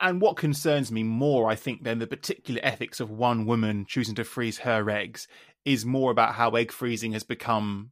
[0.00, 4.14] And what concerns me more, I think, than the particular ethics of one woman choosing
[4.14, 5.26] to freeze her eggs
[5.64, 7.90] is more about how egg freezing has become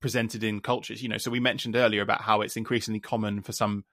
[0.00, 1.02] presented in cultures.
[1.02, 3.84] You know, so we mentioned earlier about how it's increasingly common for some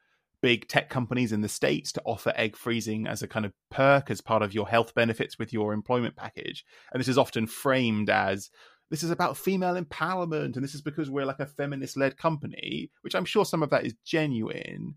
[0.42, 4.12] big tech companies in the states to offer egg freezing as a kind of perk
[4.12, 8.10] as part of your health benefits with your employment package and this is often framed
[8.10, 8.52] as
[8.92, 12.92] this is about female empowerment and this is because we're like a feminist led company
[13.02, 14.96] which i'm sure some of that is genuine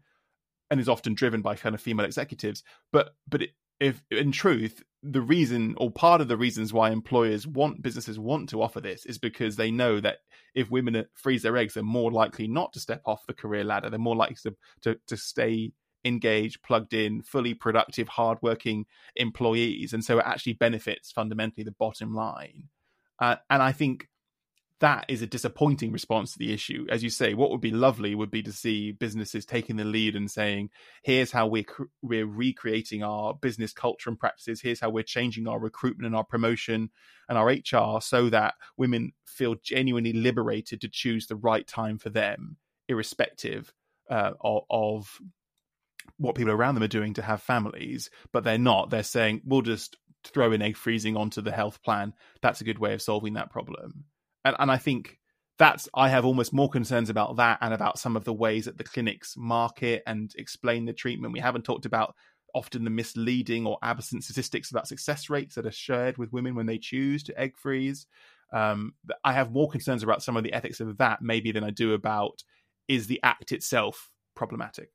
[0.70, 2.62] and is often driven by kind of female executives.
[2.93, 3.43] But but
[3.80, 8.49] if in truth the reason or part of the reasons why employers want businesses want
[8.49, 10.18] to offer this is because they know that
[10.57, 13.89] if women freeze their eggs they're more likely not to step off the career ladder.
[13.89, 15.72] They're more likely to to, to stay
[16.05, 18.86] engaged plugged in fully productive hardworking
[19.16, 19.93] employees.
[19.93, 22.64] And so it actually benefits fundamentally the bottom line
[23.20, 24.08] uh, and i think
[24.80, 26.86] that is a disappointing response to the issue.
[26.88, 30.14] As you say, what would be lovely would be to see businesses taking the lead
[30.14, 30.70] and saying,
[31.02, 31.64] "Here's how we're
[32.00, 34.60] we're recreating our business culture and practices.
[34.60, 36.90] Here's how we're changing our recruitment and our promotion
[37.28, 42.10] and our HR so that women feel genuinely liberated to choose the right time for
[42.10, 42.56] them,
[42.88, 43.72] irrespective
[44.08, 45.18] uh, of, of
[46.18, 48.10] what people around them are doing to have families.
[48.32, 48.90] But they're not.
[48.90, 52.12] They're saying, "We'll just." Throw in egg freezing onto the health plan
[52.42, 54.04] that's a good way of solving that problem
[54.44, 55.18] and, and I think
[55.58, 58.78] that's I have almost more concerns about that and about some of the ways that
[58.78, 61.32] the clinics market and explain the treatment.
[61.32, 62.14] We haven't talked about
[62.54, 66.66] often the misleading or absent statistics about success rates that are shared with women when
[66.66, 68.06] they choose to egg freeze.
[68.52, 68.94] Um,
[69.24, 71.92] I have more concerns about some of the ethics of that maybe than I do
[71.92, 72.42] about
[72.86, 74.90] is the act itself problematic.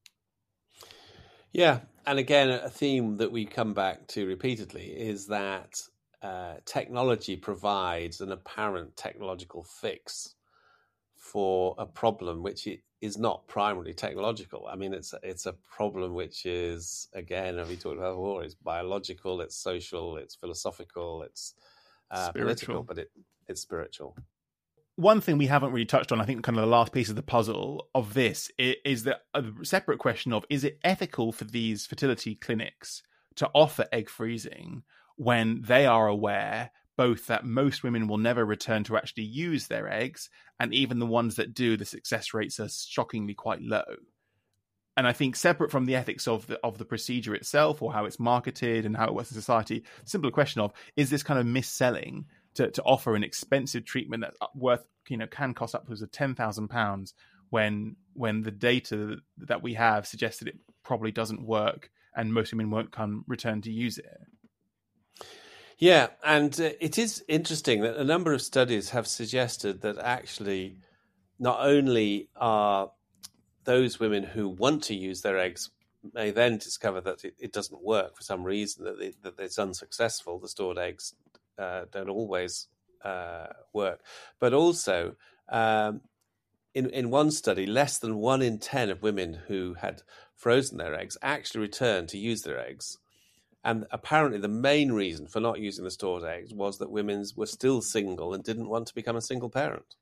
[1.54, 5.80] Yeah, and again, a theme that we come back to repeatedly is that
[6.24, 10.36] uh, technology provides an apparent technological fix
[11.16, 12.68] for a problem which
[13.02, 14.68] is not primarily technological.
[14.68, 18.56] I mean, it's it's a problem which is again, as we talked about before, it's
[18.56, 21.54] biological, it's social, it's philosophical, it's
[22.10, 23.12] uh, political, but it
[23.48, 24.18] it's spiritual.
[24.96, 27.16] One thing we haven't really touched on, I think, kind of the last piece of
[27.16, 31.88] the puzzle of this is that a separate question of is it ethical for these
[31.88, 33.02] fertility clinics
[33.36, 34.84] to offer egg freezing
[35.16, 39.92] when they are aware both that most women will never return to actually use their
[39.92, 40.30] eggs,
[40.60, 43.84] and even the ones that do, the success rates are shockingly quite low.
[44.96, 48.06] And I think separate from the ethics of the of the procedure itself or how
[48.06, 51.48] it's marketed and how it works in society, simple question of is this kind of
[51.48, 52.26] mis-selling
[52.56, 56.36] to, to offer an expensive treatment that's worth you know can cost upwards of ten
[56.36, 57.14] thousand pounds
[57.50, 62.52] when when the data that we have suggests that it probably doesn't work and most
[62.52, 64.28] women won't come return to use it.
[65.78, 70.78] Yeah, and uh, it is interesting that a number of studies have suggested that actually,
[71.40, 72.92] not only are
[73.64, 75.72] those women who want to use their eggs
[76.14, 79.58] may then discover that it, it doesn't work for some reason, that, it, that it's
[79.58, 80.40] unsuccessful.
[80.40, 81.16] The stored eggs
[81.58, 82.68] uh, don't always
[83.04, 84.02] uh, work.
[84.40, 85.16] But also,
[85.50, 86.02] um,
[86.74, 90.02] in, in one study, less than one in 10 of women who had
[90.36, 92.98] frozen their eggs actually returned to use their eggs.
[93.64, 97.46] And apparently, the main reason for not using the stored eggs was that women were
[97.46, 99.96] still single and didn't want to become a single parent.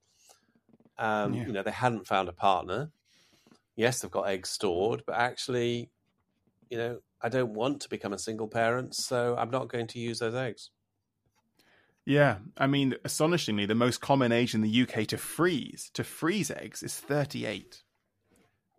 [0.98, 1.46] Um, yeah.
[1.46, 2.92] You know, they hadn't found a partner.
[3.76, 5.92] Yes, they've got eggs stored, but actually,
[6.70, 10.00] you know, I don't want to become a single parent, so I'm not going to
[10.00, 10.72] use those eggs.
[12.12, 16.52] Yeah, I mean, astonishingly, the most common age in the UK to freeze to freeze
[16.52, 17.84] eggs is 38.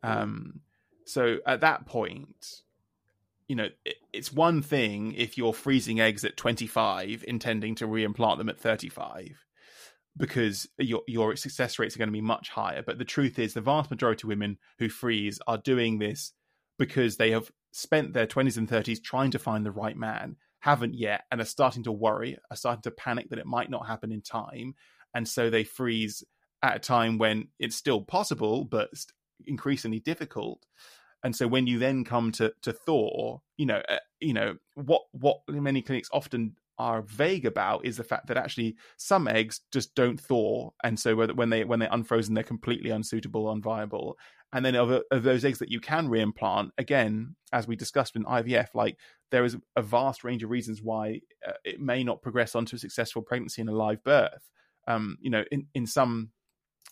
[0.02, 0.60] Um,
[1.06, 2.60] so at that point,
[3.48, 8.36] you know, it, it's one thing if you're freezing eggs at 25, intending to reimplant
[8.36, 9.46] them at 35,
[10.14, 12.82] because your your success rates are going to be much higher.
[12.82, 16.34] But the truth is, the vast majority of women who freeze are doing this
[16.78, 20.94] because they have spent their 20s and 30s trying to find the right man haven't
[20.94, 24.12] yet and are starting to worry, are starting to panic that it might not happen
[24.12, 24.74] in time.
[25.12, 26.22] And so they freeze
[26.62, 28.88] at a time when it's still possible, but
[29.44, 30.64] increasingly difficult.
[31.24, 35.02] And so when you then come to, to thaw, you know, uh, you know what
[35.10, 39.94] what many clinics often are vague about is the fact that actually some eggs just
[39.96, 44.14] don't thaw, and so when they when they're unfrozen, they're completely unsuitable, unviable.
[44.52, 48.24] And then of, of those eggs that you can reimplant, again, as we discussed in
[48.24, 48.98] IVF, like
[49.30, 52.78] there is a vast range of reasons why uh, it may not progress onto a
[52.78, 54.50] successful pregnancy and a live birth.
[54.86, 56.30] Um, you know, in in some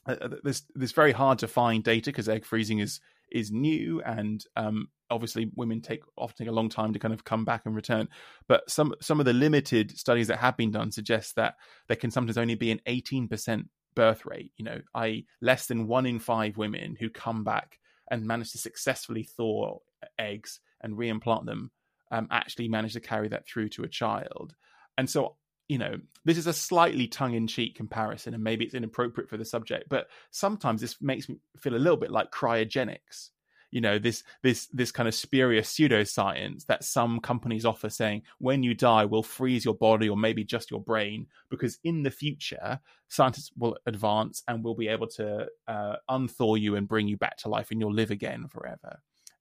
[0.06, 3.00] uh, uh this this very hard to find data because egg freezing is
[3.30, 7.24] is new and um, obviously women take often take a long time to kind of
[7.24, 8.08] come back and return
[8.48, 11.54] but some some of the limited studies that have been done suggest that
[11.88, 13.64] there can sometimes only be an 18%
[14.00, 17.78] birth rate you know i less than one in five women who come back
[18.10, 19.78] and manage to successfully thaw
[20.18, 21.70] eggs and reimplant them
[22.10, 24.54] um, actually manage to carry that through to a child.
[24.98, 25.36] And so
[25.68, 25.94] you know
[26.24, 30.80] this is a slightly tongue-in-cheek comparison and maybe it's inappropriate for the subject but sometimes
[30.80, 33.28] this makes me feel a little bit like cryogenics
[33.70, 38.62] you know this this this kind of spurious pseudoscience that some companies offer saying when
[38.62, 42.80] you die we'll freeze your body or maybe just your brain because in the future
[43.10, 47.36] scientists will advance and we'll be able to uh, unthaw you and bring you back
[47.36, 49.00] to life and you'll live again forever.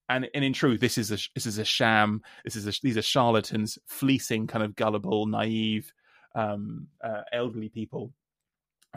[0.09, 2.21] And and in truth this is a this is a sham.
[2.43, 5.93] This is a, these are charlatans fleecing kind of gullible naive
[6.35, 8.11] um, uh, elderly people.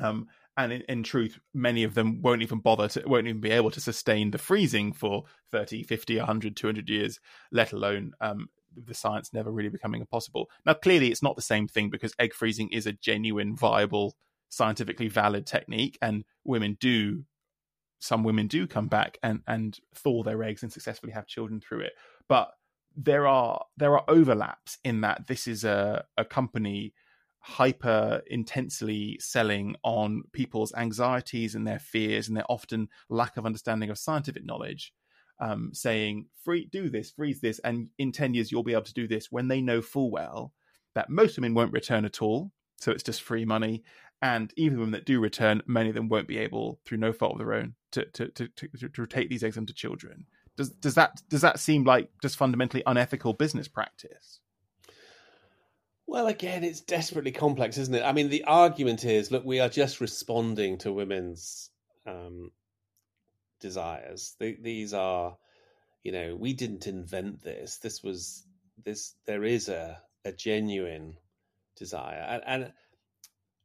[0.02, 3.50] Um, and in, in, truth many of them won't even bother to won't even be
[3.50, 7.18] able to sustain the freezing for 30 50 100 200 years
[7.50, 11.68] let alone um, the science never really becoming possible now clearly it's not the same
[11.68, 14.14] thing because egg freezing is a genuine viable
[14.48, 17.24] scientifically valid technique and women do
[18.02, 21.80] some women do come back and and thaw their eggs and successfully have children through
[21.80, 21.92] it.
[22.28, 22.50] But
[22.96, 26.94] there are there are overlaps in that this is a a company
[27.42, 33.90] hyper intensely selling on people's anxieties and their fears and their often lack of understanding
[33.90, 34.92] of scientific knowledge
[35.40, 38.94] um, saying free do this freeze this and in 10 years you'll be able to
[38.94, 40.52] do this when they know full well
[40.94, 43.82] that most women won't return at all so it's just free money
[44.22, 47.32] and even women that do return many of them won't be able through no fault
[47.32, 50.26] of their own to to to, to, to, take these eggs into children.
[50.56, 54.40] Does does that does that seem like just fundamentally unethical business practice
[56.12, 58.02] well, again, it's desperately complex, isn't it?
[58.02, 61.70] I mean, the argument is look, we are just responding to women's
[62.06, 62.50] um,
[63.60, 64.36] desires.
[64.38, 65.38] these are,
[66.02, 67.78] you know, we didn't invent this.
[67.78, 68.44] This was,
[68.84, 71.16] this, there is a, a genuine
[71.76, 72.26] desire.
[72.28, 72.72] And, and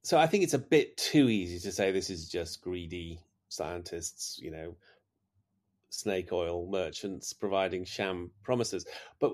[0.03, 3.19] so I think it's a bit too easy to say this is just greedy
[3.49, 4.77] scientists, you know,
[5.89, 8.85] snake oil merchants providing sham promises.
[9.19, 9.33] But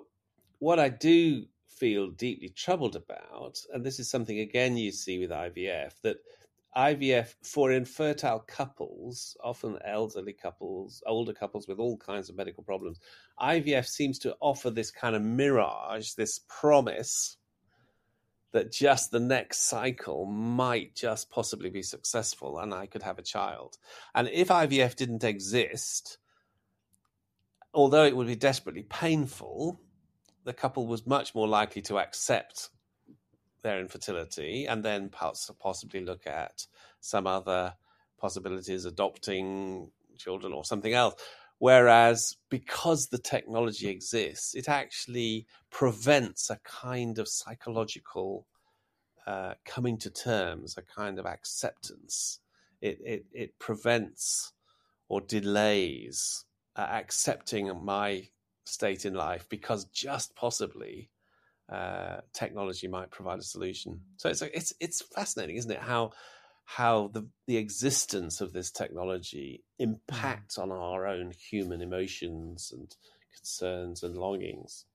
[0.58, 1.46] what I do
[1.80, 6.18] feel deeply troubled about, and this is something again you see with IVF, that
[6.76, 13.00] IVF for infertile couples, often elderly couples, older couples with all kinds of medical problems,
[13.40, 17.38] IVF seems to offer this kind of mirage, this promise
[18.54, 23.24] that just the next cycle might just possibly be successful and I could have a
[23.24, 23.78] child.
[24.14, 26.20] And if IVF didn't exist,
[27.74, 29.80] although it would be desperately painful,
[30.44, 32.70] the couple was much more likely to accept
[33.62, 35.10] their infertility and then
[35.60, 36.68] possibly look at
[37.00, 37.74] some other
[38.20, 41.16] possibilities, adopting children or something else.
[41.60, 48.46] Whereas because the technology exists, it actually prevents a kind of psychological
[49.26, 52.40] uh, coming to terms, a kind of acceptance.
[52.82, 54.52] It, it, it prevents
[55.08, 56.44] or delays
[56.76, 58.28] uh, accepting my
[58.66, 61.10] state in life because just possibly
[61.72, 64.02] uh, technology might provide a solution.
[64.18, 65.80] So it's it's it's fascinating, isn't it?
[65.80, 66.12] How
[66.66, 72.96] how the the existence of this technology impacts on our own human emotions and
[73.36, 74.86] concerns and longings.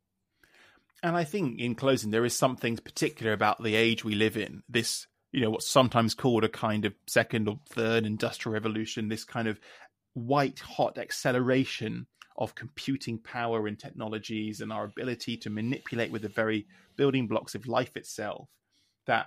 [1.03, 4.63] And I think in closing, there is something particular about the age we live in.
[4.69, 9.25] This, you know, what's sometimes called a kind of second or third industrial revolution, this
[9.25, 9.61] kind of
[10.15, 12.07] white hot acceleration
[12.39, 16.67] of computing power and technologies and our ability to manipulate with the very
[16.97, 18.49] building blocks of life itself
[19.07, 19.27] that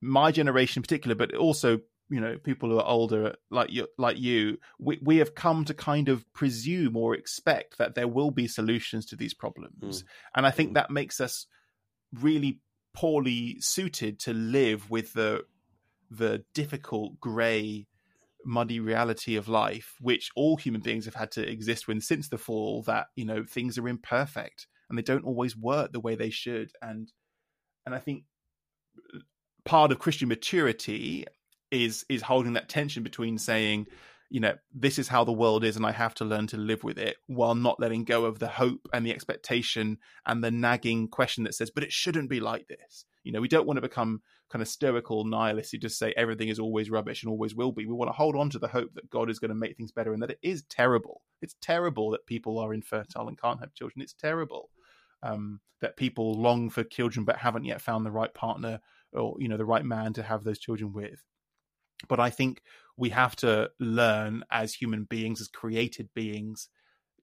[0.00, 1.78] my generation in particular but also
[2.08, 5.74] you know people who are older like you like you we, we have come to
[5.74, 10.06] kind of presume or expect that there will be solutions to these problems mm.
[10.34, 10.74] and i think mm.
[10.74, 11.46] that makes us
[12.14, 12.60] really
[12.94, 15.44] poorly suited to live with the
[16.10, 17.86] the difficult gray
[18.48, 22.38] muddy reality of life, which all human beings have had to exist with since the
[22.38, 26.30] fall, that, you know, things are imperfect and they don't always work the way they
[26.30, 26.72] should.
[26.82, 27.12] And
[27.86, 28.24] and I think
[29.64, 31.26] part of Christian maturity
[31.70, 33.86] is is holding that tension between saying,
[34.30, 36.82] you know, this is how the world is and I have to learn to live
[36.82, 41.08] with it while not letting go of the hope and the expectation and the nagging
[41.08, 43.04] question that says, but it shouldn't be like this.
[43.24, 46.48] You know, we don't want to become kind of stoical nihilists who just say everything
[46.48, 47.86] is always rubbish and always will be.
[47.86, 49.92] We want to hold on to the hope that God is going to make things
[49.92, 51.22] better and that it is terrible.
[51.42, 54.02] It's terrible that people are infertile and can't have children.
[54.02, 54.70] It's terrible
[55.22, 58.80] um, that people long for children but haven't yet found the right partner
[59.12, 61.24] or you know the right man to have those children with.
[62.08, 62.62] But I think
[62.96, 66.68] we have to learn as human beings, as created beings,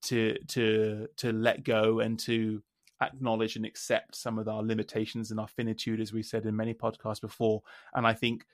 [0.04, 2.62] to to to let go and to
[3.02, 6.74] acknowledge and accept some of our limitations and our finitude, as we said in many
[6.74, 7.62] podcasts before.
[7.94, 8.46] And I think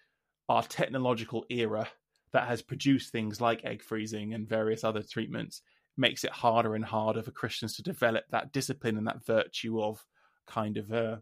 [0.50, 1.88] our technological era
[2.34, 5.62] that has produced things like egg freezing and various other treatments
[5.98, 10.06] makes it harder and harder for Christians to develop that discipline and that virtue of
[10.48, 11.18] kind of a uh,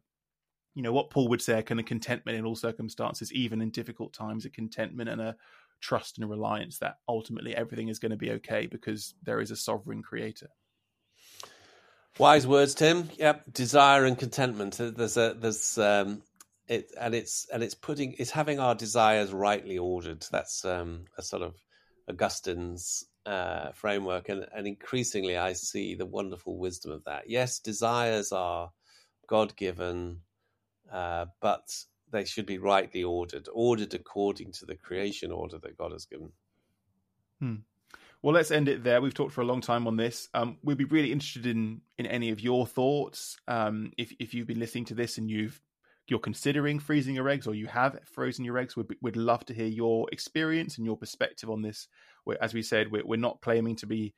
[0.76, 3.70] you know what Paul would say a kind of contentment in all circumstances, even in
[3.72, 5.36] difficult times, a contentment and a
[5.82, 9.56] trust and reliance that ultimately everything is going to be okay because there is a
[9.56, 10.50] sovereign creator.
[12.20, 13.10] Wise words, Tim.
[13.18, 14.76] Yep, desire and contentment.
[14.78, 16.22] There's a there's um,
[16.68, 20.26] it and it's and it's putting it's having our desires rightly ordered.
[20.30, 21.56] That's um, a sort of
[22.10, 27.30] Augustine's uh, framework, and, and increasingly I see the wonderful wisdom of that.
[27.30, 28.70] Yes, desires are
[29.28, 30.20] God given,
[30.92, 31.72] uh, but
[32.12, 36.32] they should be rightly ordered, ordered according to the creation order that God has given.
[37.40, 37.56] Hmm.
[38.22, 39.02] Well, let's end it there.
[39.02, 40.28] We've talked for a long time on this.
[40.34, 43.38] Um, we'd be really interested in in any of your thoughts.
[43.48, 45.62] Um, if if you've been listening to this and you've
[46.10, 49.54] you're considering freezing your eggs or you have frozen your eggs, we'd, we'd love to
[49.54, 51.88] hear your experience and your perspective on this.
[52.42, 54.16] As we said, we're, we're not claiming to be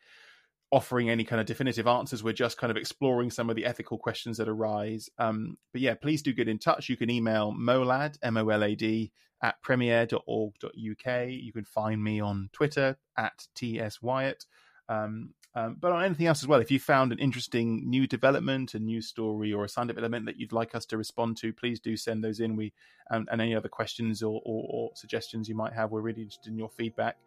[0.71, 2.23] offering any kind of definitive answers.
[2.23, 5.09] We're just kind of exploring some of the ethical questions that arise.
[5.17, 6.89] Um, but yeah, please do get in touch.
[6.89, 9.11] You can email molad, M O L A D,
[9.43, 11.29] at premier.org.uk.
[11.29, 14.45] You can find me on Twitter at TS Wyatt.
[14.91, 18.73] Um, um, but on anything else as well, if you found an interesting new development,
[18.73, 21.79] a new story, or a scientific element that you'd like us to respond to, please
[21.79, 22.55] do send those in.
[22.55, 22.71] We
[23.09, 26.49] um, and any other questions or, or, or, suggestions you might have, we're really interested
[26.49, 27.17] in your feedback.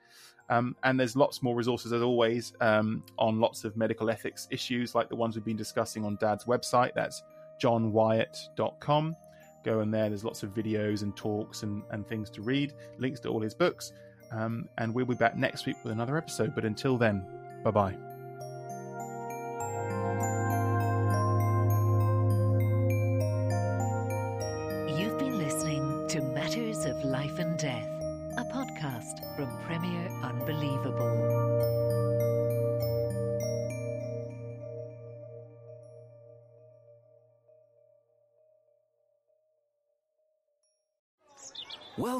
[0.49, 4.95] Um, and there's lots more resources as always um, on lots of medical ethics issues,
[4.95, 6.93] like the ones we've been discussing on Dad's website.
[6.95, 7.23] That's
[7.63, 9.17] johnwyatt.com.
[9.65, 10.09] Go in there.
[10.09, 12.73] There's lots of videos and talks and, and things to read.
[12.99, 13.93] Links to all his books.
[14.33, 16.55] Um, and we'll be back next week with another episode.
[16.55, 17.27] But until then,
[17.65, 18.14] bye bye.